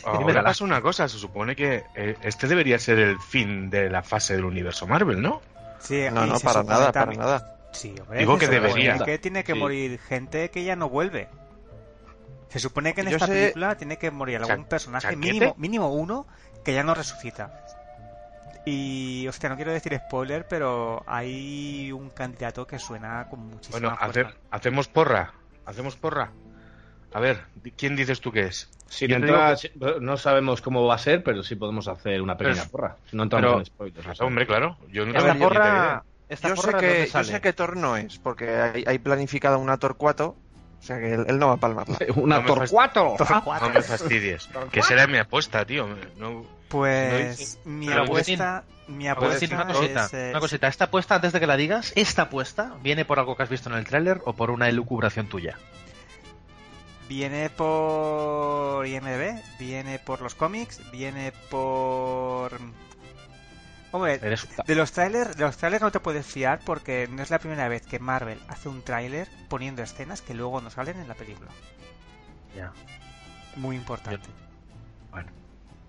[0.05, 4.03] Ahora pasa una cosa, se supone que eh, este debería ser el fin de la
[4.03, 5.41] fase del universo Marvel, ¿no?
[5.78, 7.57] Sí, No, no, para nada, para también- nada.
[7.72, 9.05] Sí, hombre, Digo que se supone debería.
[9.05, 9.59] que tiene que Sí.
[9.59, 11.28] morir gente que ya no vuelve.
[12.49, 15.93] Se supone que en Yo esta sé- película tiene que morir algún personaje, mínimo, mínimo
[15.93, 16.26] uno,
[16.64, 17.64] que ya no resucita.
[18.66, 23.97] Y, hostia, no quiero decir spoiler, pero hay un candidato que suena con muchísima Bueno,
[24.01, 25.33] hace- hacemos porra.
[25.64, 26.31] Hacemos porra.
[27.14, 27.45] A ver,
[27.76, 28.68] ¿quién dices tú que es?
[28.91, 32.20] Si no, entra- que- si- no sabemos cómo va a ser, pero sí podemos hacer
[32.20, 32.97] una pequeña Pero- porra.
[33.12, 33.99] No entramos pero- en spoilers.
[34.01, 34.11] o sea.
[34.12, 34.76] Pues, Hombre, claro.
[34.91, 36.03] Yo no tengo porra- idea.
[36.28, 39.78] ¿Esta yo, sé que, yo sé que Thor no es, porque hay, hay planificada una
[39.78, 40.36] Torcuato,
[40.78, 41.97] o sea que él, él no va a palmarla.
[42.16, 43.14] Una No Torcuato.
[43.18, 43.68] Torcuato.
[43.68, 44.49] No me fastidies.
[44.70, 45.88] que será mi apuesta, tío.
[46.18, 50.68] No- Pues mi Pero, apuesta, mi apuesta una cosita, es, eh, una cosita.
[50.68, 53.68] Esta apuesta, antes de que la digas, ¿esta apuesta viene por algo que has visto
[53.70, 55.57] en el tráiler o por una elucubración tuya?
[57.11, 62.53] Viene por IMDb, viene por los cómics, viene por...
[63.91, 67.31] Hombre, Eres- de los trailers, de los trailers no te puedes fiar porque no es
[67.31, 71.09] la primera vez que Marvel hace un tráiler poniendo escenas que luego no salen en
[71.09, 71.51] la película.
[72.57, 72.73] Ya.
[73.57, 74.29] Muy importante.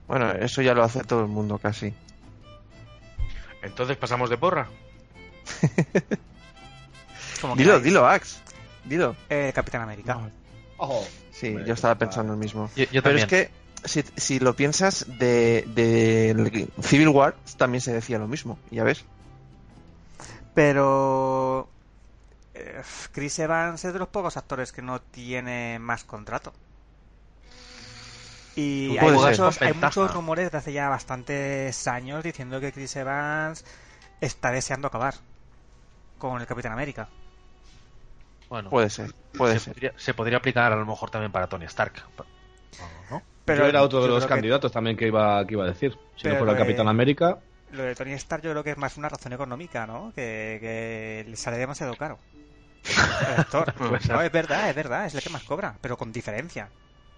[0.07, 1.93] Bueno, eso ya lo hace todo el mundo casi.
[3.61, 4.67] Entonces pasamos de porra.
[7.41, 7.83] Como Dilo, queráis.
[7.83, 8.41] dilo, Ax.
[8.85, 9.15] Dilo.
[9.29, 10.19] Eh, Capitán América.
[10.81, 11.05] Ojo.
[11.31, 12.71] Sí, yo estaba pensando el mismo.
[12.75, 13.51] Yo, yo Pero es que,
[13.85, 19.05] si, si lo piensas, de, de Civil War también se decía lo mismo, ya ves.
[20.55, 21.69] Pero
[22.55, 26.51] eh, Chris Evans es de los pocos actores que no tiene más contrato.
[28.55, 33.63] Y hay muchos, hay muchos rumores de hace ya bastantes años diciendo que Chris Evans
[34.19, 35.13] está deseando acabar
[36.17, 37.07] con el Capitán América.
[38.51, 39.73] Bueno, Puede ser, puede se, ser.
[39.73, 41.93] Podría, se podría aplicar a lo mejor también para Tony Stark.
[43.09, 43.21] ¿no?
[43.45, 45.93] Pero yo era otro de los que candidatos también que iba, que iba a decir.
[46.17, 47.39] Si Pero no fuera el lo de- Capitán América,
[47.71, 50.11] Lo de Tony Stark yo creo que es más una razón económica, ¿no?
[50.13, 52.19] Que, que le sale demasiado caro.
[52.83, 53.73] El actor.
[53.77, 54.11] Puede ser.
[54.17, 56.69] No, es verdad, es verdad, es el que más cobra, pero con diferencia.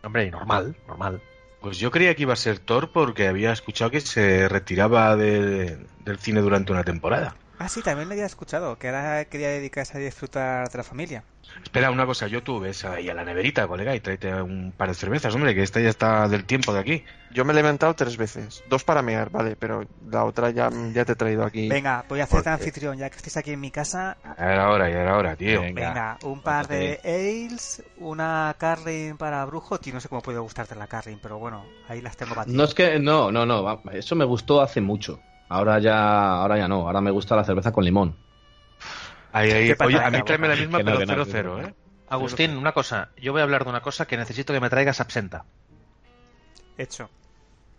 [0.04, 1.20] Hombre, normal, normal.
[1.62, 5.84] Pues yo creía que iba a ser Thor porque había escuchado que se retiraba de-
[6.06, 7.36] del cine durante una temporada.
[7.60, 11.24] Ah, sí, también lo había escuchado, que ahora quería dedicarse a disfrutar de la familia.
[11.64, 14.90] Espera, una cosa, yo tú ves ahí a la neverita, colega, y tráete un par
[14.90, 17.04] de cervezas, hombre, que esta ya está del tiempo de aquí.
[17.32, 18.64] Yo me he levantado tres veces.
[18.70, 21.70] Dos para mear, vale, pero la otra ya, ya te he traído aquí.
[21.70, 24.18] Venga, voy a hacer de Porque- anfitrión, ya que estáis aquí en mi casa.
[24.24, 25.62] Ya era hora, ya era hora, tío.
[25.62, 29.80] Venga, un par de ales, una Carlin para brujo.
[29.80, 32.54] Tío, no sé cómo puede gustarte la Carlin, pero bueno, ahí las tengo para ti.
[32.54, 33.00] no es que.
[33.00, 33.64] No, no, no.
[33.64, 35.22] va, Eso me gustó hace mucho.
[35.50, 36.88] Ahora ya, ahora ya no.
[36.88, 38.16] Ahora me gusta la cerveza con limón.
[39.32, 39.68] Ahí, ahí.
[39.76, 41.60] Qué Oye, a mí tráeme la misma, pero que no, 0-0, que no.
[41.62, 41.76] ¿eh?
[42.10, 43.10] Agustín, una cosa.
[43.18, 45.46] Yo voy a hablar de una cosa que necesito que me traigas absenta.
[46.78, 47.10] Hecho.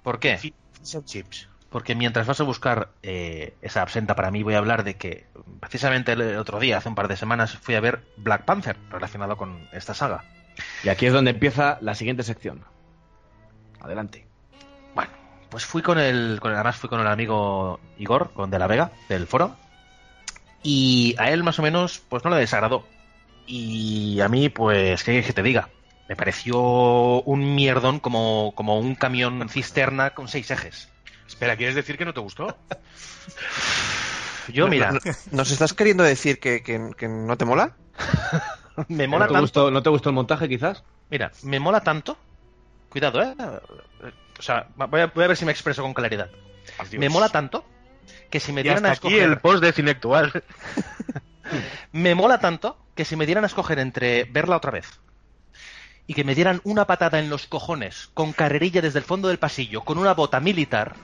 [0.02, 0.38] ¿Por qué?
[0.38, 1.48] Fish and chips.
[1.70, 5.26] Porque mientras vas a buscar eh, esa absenta para mí, voy a hablar de que
[5.60, 9.36] precisamente el otro día, hace un par de semanas, fui a ver Black Panther relacionado
[9.36, 10.24] con esta saga.
[10.84, 12.64] Y aquí es donde empieza la siguiente sección.
[13.80, 14.28] Adelante.
[15.54, 18.66] Pues fui con el, con el- además fui con el amigo Igor, con De la
[18.66, 19.54] Vega, del foro,
[20.64, 22.84] y a él más o menos, pues no le desagradó.
[23.46, 25.68] Y a mí, pues, ¿qué que te diga?
[26.08, 26.60] Me pareció
[27.22, 30.88] un mierdón como, como un camión cisterna con seis ejes.
[31.28, 32.56] Espera, ¿quieres decir que no te gustó?
[34.48, 34.98] Yo, mira, No-
[35.30, 37.76] ¿Nos estás queriendo decir que, que- que no te mola?
[38.88, 39.40] me mola ¿No te, tanto.
[39.42, 40.82] gustó, ¿No te gustó el montaje, quizás?
[41.10, 42.18] Mira, me mola tanto.
[42.94, 43.34] Cuidado, eh.
[44.38, 46.30] O sea, voy a, voy a ver si me expreso con claridad.
[46.78, 47.00] Adiós.
[47.00, 47.64] Me mola tanto
[48.30, 49.22] que si me Y dieran hasta a aquí escoger.
[49.28, 50.32] el post de cine actual.
[51.92, 55.00] Me mola tanto que si me dieran a escoger entre verla otra vez
[56.06, 59.38] y que me dieran una patada en los cojones con carrerilla desde el fondo del
[59.38, 60.96] pasillo con una bota militar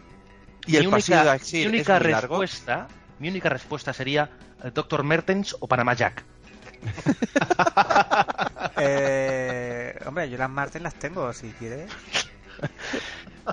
[0.66, 2.40] Y el mi única, mi única largo.
[2.40, 2.88] respuesta
[3.18, 4.30] mi única respuesta sería
[4.64, 5.02] eh, Dr.
[5.04, 6.24] Mertens o Panama Jack
[8.82, 11.90] Eh, hombre, yo las Martin las tengo, si quieres.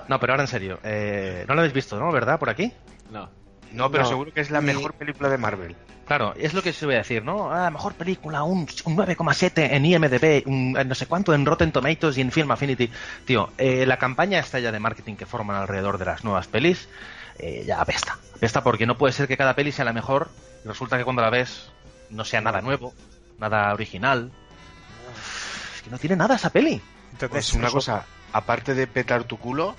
[0.08, 2.10] no pero ahora en serio eh, no la habéis visto ¿no?
[2.12, 2.38] ¿verdad?
[2.38, 2.72] por aquí
[3.10, 3.28] No.
[3.72, 4.08] No, pero No.
[4.08, 5.76] seguro que es la Ni- mejor película de Marvel.
[6.06, 7.52] Claro, es lo que se voy a decir, ¿no?
[7.52, 12.16] Ah, mejor película, un, un 9,7 en IMDB, un no sé cuánto en Rotten Tomatoes
[12.16, 12.90] y en Film Affinity.
[13.26, 16.88] Tío, eh, la campaña esta ya de marketing que forman alrededor de las nuevas pelis,
[17.38, 18.16] eh, ya apesta.
[18.34, 20.30] Apesta porque no puede ser que cada peli sea la mejor
[20.64, 21.68] y resulta que cuando la ves
[22.08, 22.94] no sea nada nuevo,
[23.38, 24.30] nada original.
[25.76, 26.80] Es que no tiene nada esa peli.
[27.12, 29.74] Entonces, Pues una cosa, aparte de petar tu culo,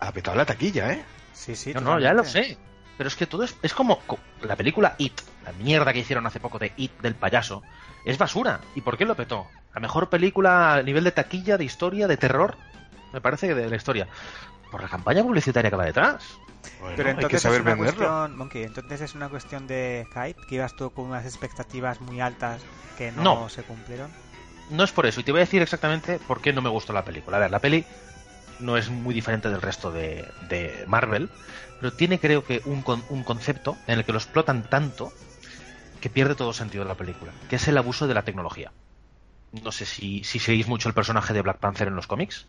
[0.00, 1.04] ha petado la taquilla, ¿eh?
[1.32, 1.72] Sí, sí.
[1.74, 2.58] No, no, ya lo sé.
[2.96, 6.26] Pero es que todo es, es como co- la película It, la mierda que hicieron
[6.26, 7.62] hace poco de It del payaso,
[8.04, 8.60] es basura.
[8.74, 9.46] ¿Y por qué lo petó?
[9.74, 12.56] La mejor película a nivel de taquilla, de historia, de terror,
[13.12, 14.08] me parece que de la historia.
[14.70, 16.38] Por la campaña publicitaria que va detrás.
[16.80, 17.98] Bueno, Pero hay que entonces saber es una venderlo.
[18.06, 22.20] cuestión, Monkey, entonces es una cuestión de hype, que ibas tú con unas expectativas muy
[22.20, 22.62] altas
[22.98, 23.48] que no, No.
[23.48, 24.10] se cumplieron.
[24.70, 25.20] no es por eso.
[25.20, 27.38] Y te voy a decir exactamente por qué no me gustó la película.
[27.38, 27.86] A ver, la peli
[28.60, 31.30] no es muy diferente del resto de, de Marvel,
[31.80, 35.12] pero tiene creo que un, con- un concepto en el que lo explotan tanto
[36.00, 38.72] que pierde todo sentido la película, que es el abuso de la tecnología.
[39.62, 42.46] No sé si, si seguís mucho el personaje de Black Panther en los cómics,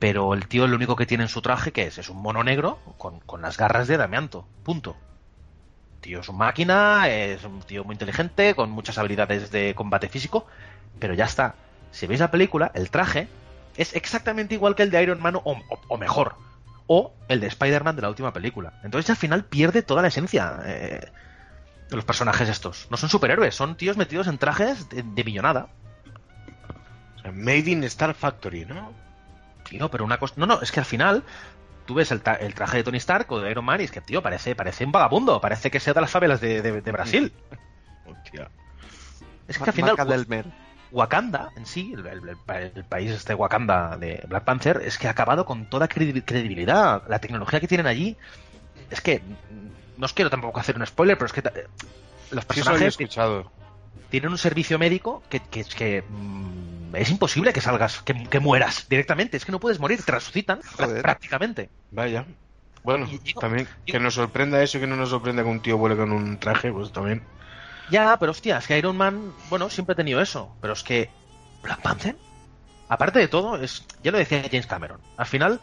[0.00, 1.98] pero el tío lo único que tiene en su traje, que es?
[1.98, 4.48] Es un mono negro con, con las garras de Damianto.
[4.64, 4.96] Punto.
[6.00, 10.46] Tío es un máquina, es un tío muy inteligente, con muchas habilidades de combate físico,
[10.98, 11.54] pero ya está.
[11.92, 13.28] Si veis la película, el traje
[13.76, 16.34] es exactamente igual que el de Iron Man o, o- mejor.
[16.86, 18.72] O el de Spider-Man de la última película.
[18.82, 21.12] Entonces al final pierde toda la esencia eh,
[21.90, 22.88] de los personajes estos.
[22.90, 25.68] No son superhéroes, son tíos metidos en trajes de, de millonada.
[27.32, 28.92] Made in Star Factory, ¿no?
[29.64, 30.34] Tío, pero una cosa...
[30.36, 31.22] No, no, es que al final
[31.86, 33.90] tú ves el, ta- el traje de Tony Stark o de Iron Man y es
[33.90, 35.40] que, tío, parece, parece un vagabundo.
[35.40, 37.32] Parece que sea de las favelas de, de- de Brasil.
[39.48, 39.90] Es que al final...
[39.96, 40.04] Marca.
[40.92, 44.98] Wakanda en sí, el, el- el pa- el país este Wakanda de Black Panther, es
[44.98, 47.04] que ha acabado con toda credi- credibilidad.
[47.08, 48.16] La tecnología que tienen allí,
[48.90, 49.22] es que
[49.96, 51.66] no os quiero tampoco hacer un spoiler, pero es que ta- los Sí,
[52.30, 53.52] eso lo he personajes escuchado.
[54.10, 58.86] Tienen un servicio médico que, que, que, mm, es imposible que salgas, que, que mueras
[58.88, 59.36] directamente.
[59.36, 61.02] Es que no puedes morir, te resucitan Joder.
[61.02, 61.70] prácticamente.
[61.90, 62.24] Vaya.
[62.82, 63.08] Bueno,
[63.38, 66.12] también que nos sorprenda eso y que no nos sorprenda que un tío vuele con
[66.12, 67.22] un traje, pues también.
[67.90, 70.54] Ya, pero hostia, es que Iron Man, bueno, siempre ha tenido eso.
[70.60, 71.10] Pero es que
[71.62, 72.16] Black Panther,
[72.88, 75.00] aparte de todo, es ya lo decía James Cameron.
[75.16, 75.60] Al final,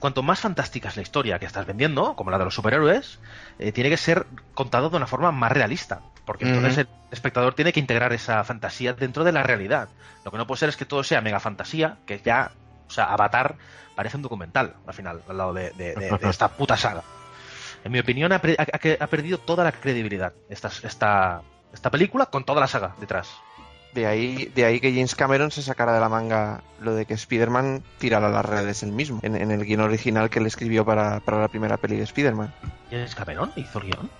[0.00, 3.20] cuanto más fantástica es la historia que estás vendiendo, como la de los superhéroes,
[3.58, 6.00] eh, tiene que ser contado de una forma más realista.
[6.26, 9.88] Porque entonces el espectador tiene que integrar esa fantasía dentro de la realidad.
[10.24, 12.50] Lo que no puede ser es que todo sea mega fantasía, que ya,
[12.88, 13.54] o sea, Avatar
[13.94, 17.02] parece un documental, al final, al lado de, de- de- de esta puta saga.
[17.84, 22.66] En mi opinión, ha, perdido toda la credibilidad esta, esta, esta película con toda la
[22.66, 23.30] saga detrás.
[23.94, 27.14] De ahí, de ahí que James Cameron se sacara de la manga lo de que
[27.14, 30.84] Spider-Man tirara a las redes él mismo, en, en el guion original que él escribió
[30.84, 32.52] para, para la primera peli de Spider-Man.
[32.90, 34.10] James Cameron hizo el guion.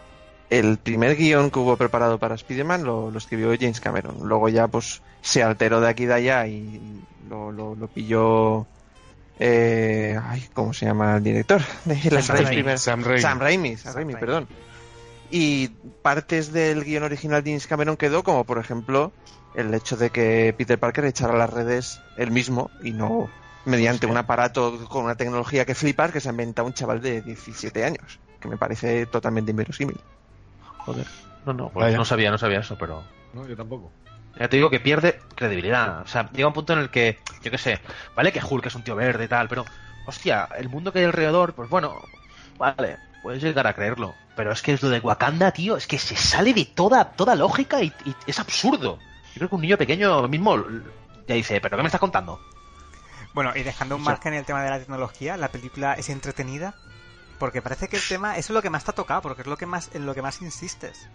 [0.48, 4.16] El primer guion que hubo preparado para Spider-Man lo, lo escribió James Cameron.
[4.22, 6.80] Luego ya pues se alteró de aquí y de allá y
[7.28, 8.66] lo, lo, lo pilló...
[9.38, 11.60] Eh, ay, ¿Cómo se llama el director?
[11.84, 12.78] De las Sam Raimi.
[12.78, 13.20] Sam Raimi.
[13.20, 14.48] Sam Raimi, Sam Raimi, perdón.
[15.30, 15.68] Y
[16.02, 19.12] partes del guion original de James Cameron quedó, como por ejemplo
[19.54, 23.28] el hecho de que Peter Parker echara las redes él mismo y no
[23.64, 27.20] mediante un aparato con una tecnología que flipas que se ha inventado un chaval de
[27.22, 29.98] 17 años, que me parece totalmente inverosímil.
[30.86, 31.06] Joder.
[31.44, 31.96] No, no, pues Vaya.
[31.96, 33.04] no sabía, no sabía eso, pero.
[33.34, 33.92] No, yo tampoco.
[34.38, 36.02] Ya te digo que pierde credibilidad.
[36.02, 37.80] O sea, llega un punto en el que, yo qué sé,
[38.14, 39.64] vale que Hulk es un tío verde y tal, pero,
[40.06, 41.94] hostia, el mundo que hay alrededor, pues bueno,
[42.58, 44.14] vale, puedes llegar a creerlo.
[44.36, 47.34] Pero es que es lo de Wakanda, tío, es que se sale de toda, toda
[47.34, 48.98] lógica y, y es absurdo.
[49.34, 50.62] Yo creo que un niño pequeño mismo
[51.26, 52.40] ya dice, ¿pero qué me estás contando?
[53.34, 56.74] Bueno, y dejando un margen en el tema de la tecnología, la película es entretenida.
[57.38, 59.48] Porque parece que el tema, eso es lo que más te ha tocado, porque es
[59.48, 61.08] lo que más, en lo que más insistes.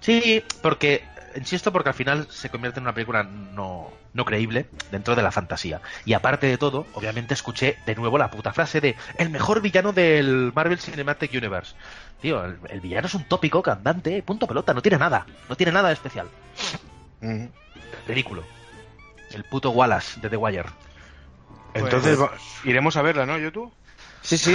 [0.00, 1.04] Sí, porque,
[1.36, 5.32] insisto, porque al final se convierte en una película no, no creíble dentro de la
[5.32, 5.80] fantasía.
[6.04, 9.92] Y aparte de todo, obviamente escuché de nuevo la puta frase de el mejor villano
[9.92, 11.74] del Marvel Cinematic Universe.
[12.20, 15.72] Tío, el, el villano es un tópico cantante, punto pelota, no tiene nada, no tiene
[15.72, 16.28] nada de especial.
[18.06, 18.44] Ridículo.
[19.32, 20.68] El puto Wallace de The Wire.
[21.74, 22.30] Entonces Pues-
[22.64, 23.38] iremos a verla, ¿no?
[23.38, 23.72] ¿Yo tú?
[24.22, 24.54] Sí, sí,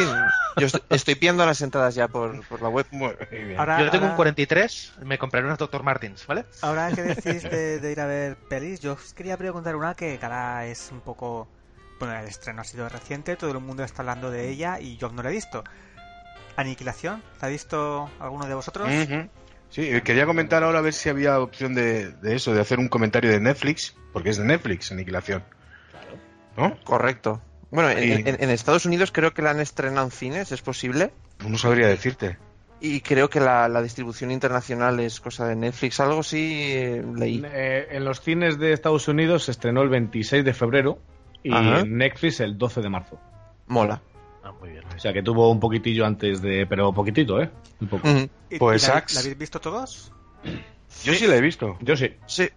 [0.58, 2.86] yo est- estoy pidiendo las entradas ya por, por la web.
[3.58, 5.84] Ahora- Yo tengo un ahora- 43, me compraré unas Dr.
[5.84, 6.46] Martins, ¿vale?
[6.62, 10.18] Ahora que decís de, de ir a ver pelis, yo os quería preguntar una que
[10.20, 11.48] cara es un poco...
[12.00, 15.10] Bueno, el estreno ha sido reciente, todo el mundo está hablando de ella y yo
[15.10, 15.64] no la he visto.
[16.56, 18.90] Aniquilación, ¿la ha visto alguno de vosotros?
[19.70, 22.78] Sí, eh, quería comentar ahora a ver si había opción de, de eso, de hacer
[22.78, 25.44] un comentario de Netflix, porque es de Netflix, Aniquilación.
[26.58, 26.78] ¿No?
[26.84, 27.42] Correcto.
[27.74, 30.62] Bueno, en, Y- en- en Estados Unidos creo que la han estrenado en cines, es
[30.62, 31.12] posible.
[31.48, 32.38] No sabría decirte.
[32.80, 37.42] Y creo que la, la distribución internacional es cosa de Netflix, algo sí eh, leí.
[37.46, 41.00] Eh, en los cines de Estados Unidos se estrenó el 26 de febrero
[41.44, 41.80] y Ajá.
[41.80, 43.20] en Netflix el 12 de marzo.
[43.68, 44.02] Mola.
[44.44, 44.84] Ah, muy bien.
[44.94, 46.66] O sea que tuvo un poquitillo antes de.
[46.68, 47.50] Pero poquitito, ¿eh?
[47.80, 48.08] Un poco.
[48.50, 49.14] ¿Y- Pues y la, Sax.
[49.16, 50.12] ¿La habéis visto todos?
[51.06, 51.78] Yo sí la he visto.
[51.82, 52.14] Yo sí.
[52.28, 52.50] Sí.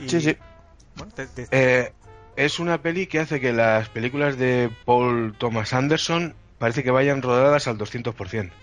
[0.00, 0.36] Y- Sí, sí.
[0.96, 1.92] Bueno, de- de- Eh,
[2.36, 7.22] es una peli que hace que las películas de Paul Thomas Anderson parece que vayan
[7.22, 8.50] rodadas al 200%.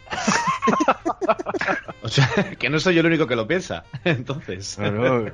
[2.04, 3.84] O sea, que no soy yo el único que lo piensa.
[4.04, 4.78] Entonces.
[4.80, 5.28] No, no,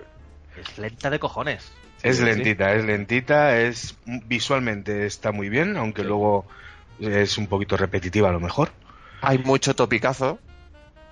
[0.60, 1.72] Es lenta de cojones.
[2.04, 2.26] es Sí, sí.
[2.26, 6.46] lentita, es lentita, es visualmente está muy bien, aunque luego
[7.00, 8.70] es un poquito repetitiva a lo mejor.
[9.22, 10.40] Hay mucho topicazo.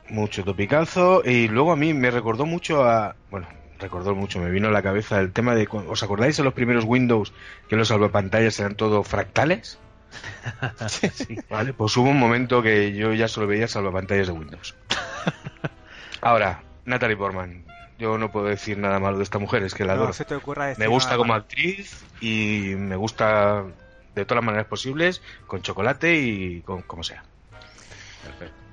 [0.10, 3.48] Mucho topicazo y luego a mí me recordó mucho a, bueno,
[3.80, 5.68] recordó mucho, me vino a la cabeza el tema de...
[5.70, 7.34] ¿Os acordáis de los primeros Windows
[7.68, 9.80] que los salvapantallas eran todo fractales?
[10.88, 11.38] sí.
[11.50, 14.76] Vale, pues hubo un momento que yo ya solo veía salvapantallas de Windows.
[16.22, 17.66] Ahora, Natalie Portman.
[17.98, 20.14] Yo no puedo decir nada malo de esta mujer, es que la No adoro.
[20.14, 21.44] se te ocurra decir Me gusta como malo.
[21.44, 23.64] actriz y me gusta
[24.16, 27.24] de todas las maneras posibles, con chocolate y con como sea.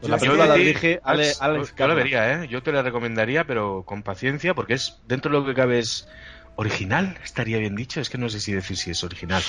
[0.02, 2.48] Pues la película la dirige Ale- Alex, Alex yo vería, ¿eh?
[2.48, 6.08] Yo te la recomendaría, pero con paciencia, porque es dentro de lo que cabe es
[6.56, 8.00] original, estaría bien dicho.
[8.00, 9.40] Es que no sé si decir si es original.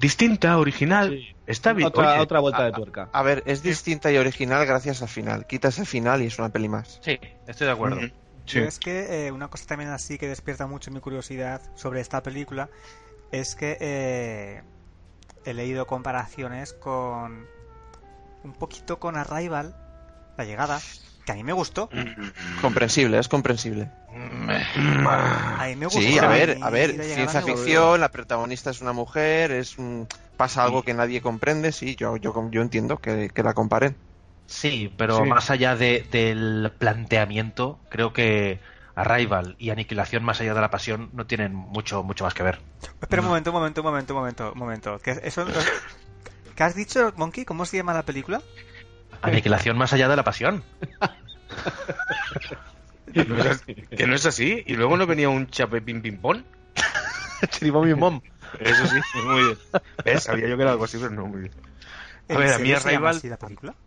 [0.00, 1.16] Distinta, original.
[1.46, 1.86] Está bien.
[1.86, 3.08] Otra, Oye, otra vuelta a- de tuerca.
[3.12, 5.46] A ver, es distinta y original gracias al final.
[5.46, 6.98] Quitas el final y es una peli más.
[7.00, 8.00] Sí, estoy de acuerdo.
[8.52, 12.70] Es que eh, una cosa también así que despierta mucho mi curiosidad sobre esta película
[13.30, 14.62] es que eh,
[15.44, 17.48] he leído comparaciones con
[18.46, 19.74] un poquito con Arrival,
[20.36, 20.80] la llegada,
[21.24, 21.90] que a mí me gustó.
[22.62, 23.90] Comprensible, es comprensible.
[24.08, 26.00] A mí me gustó.
[26.00, 29.76] Sí, a ver, a ver, ciencia ficción, la protagonista es una mujer, es
[30.36, 33.96] pasa algo que nadie comprende, sí, yo yo, yo entiendo que, que la comparen.
[34.46, 35.28] Sí, pero Sí.
[35.28, 38.60] más allá de- del planteamiento, creo que
[38.94, 42.60] Arrival y Aniquilación más allá de la pasión no tienen mucho mucho más que ver.
[43.00, 44.98] Espera un momento, un momento, un momento, un momento, un momento.
[45.02, 45.44] ¿Qué, eso,
[46.56, 47.44] ¿Qué has dicho, Monkey?
[47.44, 48.40] ¿Cómo se llama la película?
[49.22, 50.64] Aniquilación más allá de la pasión.
[53.14, 54.62] No es que no es así.
[54.66, 56.42] Y luego no venía un chape pim pim pom.
[57.50, 58.20] Chiribom.
[58.60, 59.58] Eso sí, muy bien.
[60.04, 60.22] ¿Ves?
[60.24, 61.52] Sabía yo que era algo así, pero no muy bien.
[62.28, 63.16] A ¿En ver, a mí llama Arrival.
[63.16, 63.74] así la película?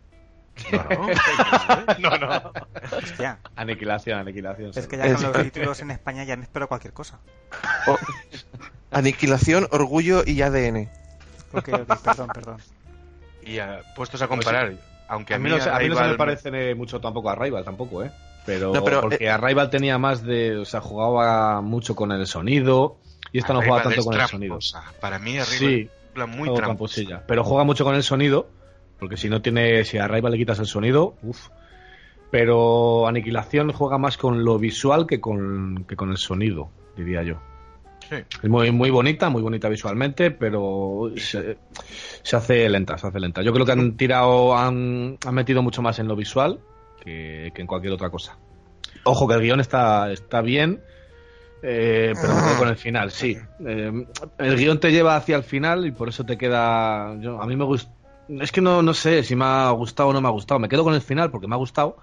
[1.98, 2.52] No, no.
[2.96, 4.72] Hostia, Aniquilación, aniquilación.
[4.74, 7.18] es que ya con los títulos en España ya me espero cualquier cosa.
[8.90, 10.88] Aniquilación, orgullo y ADN.
[11.52, 12.56] Ok, ok, perdón, perdón.
[13.42, 14.72] Y ah, puestos a comparar,
[15.08, 17.30] aunque A a mí, mí, no, se- a mí no se me parece mucho tampoco
[17.30, 18.10] a Rival, tampoco, ¿eh?
[18.46, 20.56] Pero, No, pero, porque eh, a Rival tenía más de.
[20.58, 22.96] O sea, jugaba mucho con el sonido.
[23.32, 24.58] Y esta no juega Arrival tanto es con el sonido.
[25.00, 27.22] Para mí, Arrival Sí, es una película muy tramposilla.
[27.26, 28.48] Pero juega mucho con el sonido.
[28.98, 29.84] Porque si no tiene.
[29.84, 31.48] Si a Rival le quitas el sonido, uff.
[32.30, 37.40] Pero Aniquilación juega más con lo visual que con, que con el sonido, diría yo.
[38.10, 41.58] Es muy, muy bonita, muy bonita visualmente, pero se,
[42.22, 43.42] se hace lenta, se hace lenta.
[43.42, 46.60] Yo creo que han tirado, han, han metido mucho más en lo visual
[47.04, 48.38] que, que en cualquier otra cosa.
[49.04, 50.80] Ojo que el guion está, está bien,
[51.62, 53.36] eh, pero me quedo con el final, sí.
[53.64, 54.06] Eh,
[54.38, 57.16] el guion te lleva hacia el final y por eso te queda...
[57.20, 57.92] Yo, a mí me gusta...
[58.28, 60.60] Es que no, no sé si me ha gustado o no me ha gustado.
[60.60, 61.96] Me quedo con el final porque me ha gustado,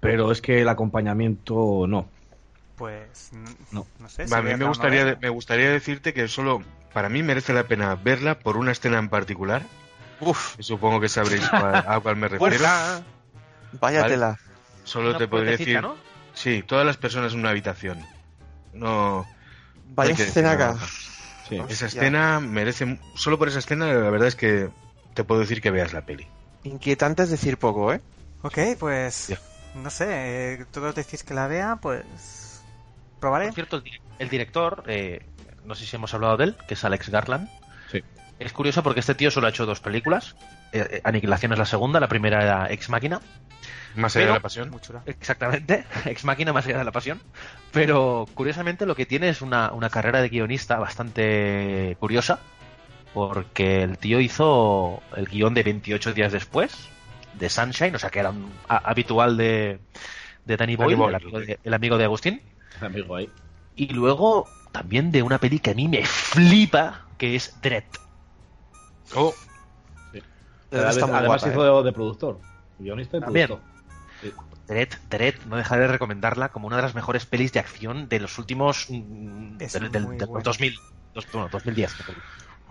[0.00, 2.06] pero es que el acompañamiento no.
[2.76, 3.86] Pues n- No.
[3.98, 4.22] no sé.
[4.32, 5.18] a mí me gustaría, novela.
[5.20, 6.62] me gustaría decirte que solo
[6.92, 9.62] para mí merece la pena verla por una escena en particular.
[10.20, 12.56] Uf, Supongo que sabréis cuál- a cuál me refiero.
[12.56, 13.02] Fuerza.
[13.80, 14.38] váyatela.
[14.84, 15.80] Solo Una te podría decir.
[15.80, 15.96] ¿no?
[16.34, 18.04] Sí, todas las personas en una habitación.
[18.72, 19.26] No.
[19.94, 20.76] Vaya escena acá.
[21.48, 21.60] Sí.
[21.68, 22.98] Esa escena merece.
[23.14, 24.70] Solo por esa escena, la verdad es que
[25.14, 26.26] te puedo decir que veas la peli.
[26.64, 28.00] Inquietante es decir poco, ¿eh?
[28.42, 29.28] Ok, pues.
[29.28, 29.38] Ya.
[29.74, 30.06] No sé,
[30.54, 32.04] eh, todos decís que la vea, pues.
[33.22, 33.46] Probaré.
[33.46, 35.24] Por cierto, el, di- el director, eh,
[35.64, 37.48] no sé si hemos hablado de él, que es Alex Garland.
[37.90, 38.02] Sí.
[38.38, 40.36] Es curioso porque este tío solo ha hecho dos películas.
[40.72, 43.20] Eh, eh, Aniquilación es la segunda, la primera era Ex Máquina.
[43.94, 44.70] Más allá Pero- de la pasión.
[44.70, 45.02] Muy chula.
[45.06, 47.20] Exactamente, Ex Máquina más allá de la pasión.
[47.72, 52.40] Pero curiosamente lo que tiene es una, una carrera de guionista bastante curiosa.
[53.14, 56.88] Porque el tío hizo el guion de 28 días después,
[57.34, 59.80] de Sunshine, o sea que era un a- habitual de,
[60.46, 62.40] de Danny Boyle, Boyle, el, amigo de, el amigo de Agustín.
[62.80, 63.30] Amigo ahí.
[63.74, 67.84] Y luego también de una peli que a mí me flipa, que es Dread.
[69.14, 69.34] Oh,
[70.70, 71.52] Además, Está muy además guapa, ¿eh?
[71.52, 72.40] hizo de productor,
[72.78, 73.46] guionista y También.
[73.48, 73.72] productor.
[74.66, 78.20] Dread, Dread, no dejaré de recomendarla como una de las mejores pelis de acción de
[78.20, 78.86] los últimos.
[78.88, 80.42] mm, Es del, del- del buena.
[80.44, 80.78] 2000.
[81.12, 81.96] dos- bueno, 2010.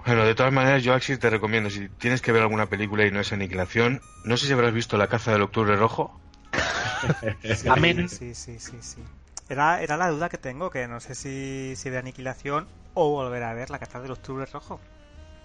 [0.05, 3.11] Bueno, de todas maneras, yo Axis te recomiendo, si tienes que ver alguna película y
[3.11, 6.19] no es Aniquilación, no sé si habrás visto La caza del octubre rojo.
[7.69, 8.09] Amén.
[8.09, 9.03] Sí, sí, sí, sí.
[9.49, 13.43] Era, era la duda que tengo, que no sé si, si de aniquilación o volver
[13.43, 14.79] a ver la caza del octubre rojo.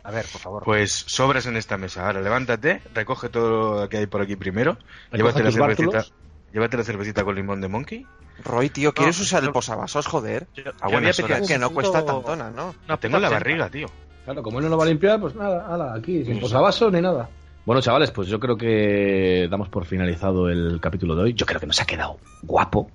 [0.05, 0.62] A ver, por favor.
[0.64, 2.07] Pues sobras en esta mesa.
[2.07, 4.78] Ahora levántate, recoge todo lo que hay por aquí primero,
[5.12, 6.12] llévate la cervecita, bártulos.
[6.53, 8.07] llévate la cervecita con limón de Monkey.
[8.44, 9.53] Roy, tío, ¿quieres No, usar el no.
[9.53, 10.47] posavasos, joder?
[10.55, 11.49] Yo- a yo buenas horas.
[11.49, 12.74] Que no cuesta tantona, ¿no?
[12.86, 13.86] una Tengo en la barriga, tío.
[14.24, 17.01] Claro, como él no lo va a limpiar, pues nada, ala, aquí, sin posavasos ni
[17.01, 17.28] nada.
[17.64, 21.34] Bueno, chavales, pues yo creo que damos por finalizado el capítulo de hoy.
[21.34, 22.90] Yo creo que nos ha quedado guapo.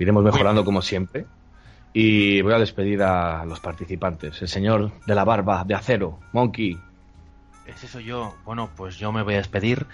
[0.00, 1.26] Iremos mejorando como siempre.
[1.92, 4.40] Y voy a despedir a los participantes.
[4.40, 6.78] El señor de la barba de acero, Monkey.
[7.66, 8.34] ¿Es eso yo?
[8.44, 9.86] Bueno, pues yo me voy a despedir.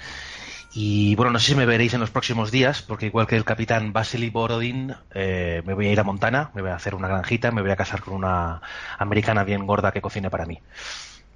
[0.73, 3.45] Y bueno, no sé si me veréis en los próximos días, porque igual que el
[3.45, 7.09] capitán Vasily Borodin, eh, me voy a ir a Montana, me voy a hacer una
[7.09, 8.61] granjita, me voy a casar con una
[8.99, 10.61] americana bien gorda que cocine para mí.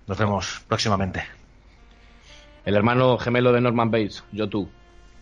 [0.06, 1.24] Nos vemos próximamente.
[2.64, 4.68] El hermano gemelo de Norman Bates, yo tú.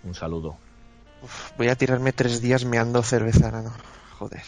[0.04, 0.67] Un saludo.
[1.22, 3.72] Uf, voy a tirarme tres días meando cerveza, no.
[4.18, 4.42] Joder.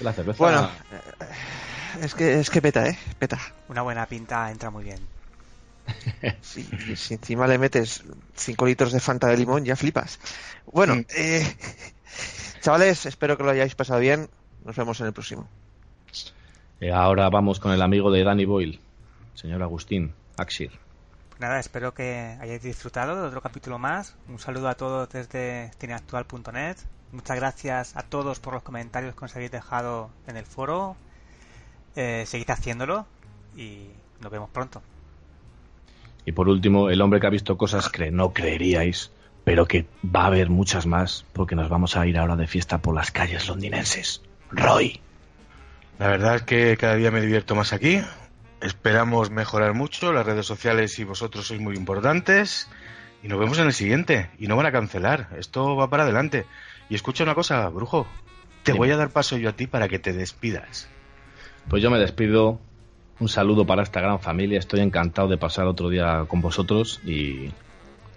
[0.00, 0.38] La cerveza.
[0.38, 2.98] Bueno, eh, es que, es que peta, ¿eh?
[3.18, 3.38] Peta.
[3.68, 5.00] Una buena pinta entra muy bien.
[6.40, 8.04] Sí, y si encima le metes
[8.34, 10.18] 5 litros de Fanta de limón, ya flipas.
[10.72, 11.56] Bueno, eh,
[12.60, 14.30] chavales, espero que lo hayáis pasado bien.
[14.64, 15.46] Nos vemos en el próximo.
[16.92, 18.80] Ahora vamos con el amigo de Danny Boyle,
[19.34, 20.70] señor Agustín Axir.
[21.40, 24.16] Nada, espero que hayáis disfrutado de otro capítulo más.
[24.28, 26.76] Un saludo a todos desde cineactual.net.
[27.10, 30.96] Muchas gracias a todos por los comentarios que os habéis dejado en el foro.
[31.96, 33.06] Eh, seguid haciéndolo
[33.56, 33.88] y
[34.20, 34.80] nos vemos pronto.
[36.24, 39.10] Y por último, el hombre que ha visto cosas que no creeríais,
[39.44, 42.78] pero que va a haber muchas más, porque nos vamos a ir ahora de fiesta
[42.78, 44.22] por las calles londinenses.
[44.50, 45.00] Roy.
[45.98, 48.00] La verdad es que cada día me divierto más aquí.
[48.64, 50.14] Esperamos mejorar mucho.
[50.14, 52.66] Las redes sociales y vosotros sois muy importantes.
[53.22, 54.30] Y nos vemos en el siguiente.
[54.38, 55.28] Y no van a cancelar.
[55.38, 56.46] Esto va para adelante.
[56.88, 58.06] Y escucha una cosa, brujo.
[58.62, 60.88] Te voy a dar paso yo a ti para que te despidas.
[61.68, 62.58] Pues yo me despido.
[63.20, 64.58] Un saludo para esta gran familia.
[64.58, 67.52] Estoy encantado de pasar otro día con vosotros y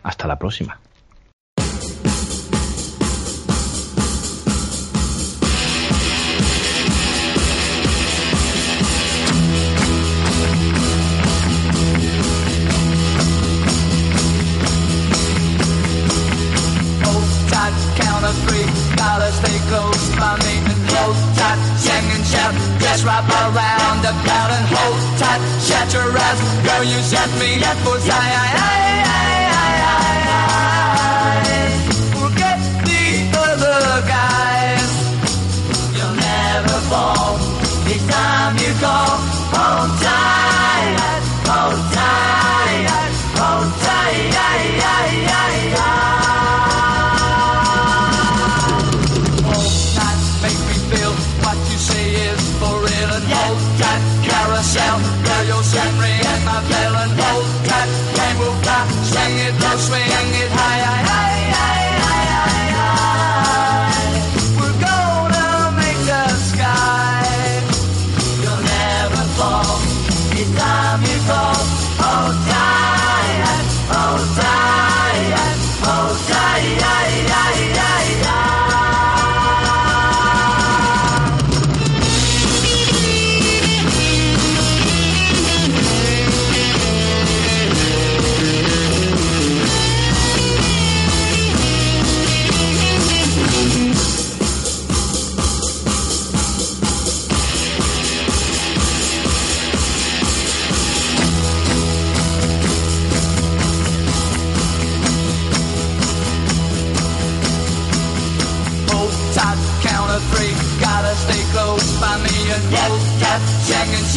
[0.01, 0.79] hasta la próxima.
[26.97, 28.46] You set me up for
[59.27, 60.86] Hang it low, swing it high.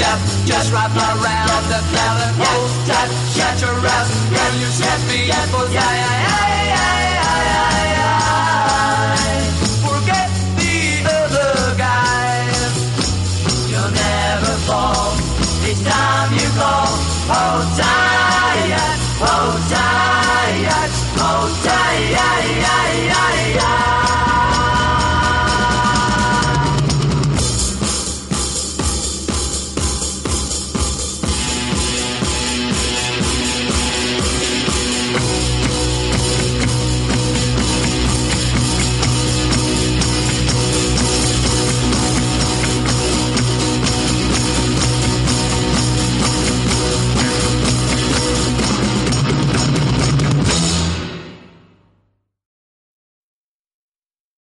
[0.01, 2.69] step just wrap around the melon hole.
[2.89, 3.09] That
[3.61, 5.67] your ass when you set me up for
[9.85, 10.77] Forget the
[11.17, 12.75] other guys.
[13.69, 15.13] You'll never fall
[15.69, 16.93] each time you call.
[17.31, 18.73] Hold tight,
[19.21, 20.91] hold tight,
[21.21, 21.91] hold tight.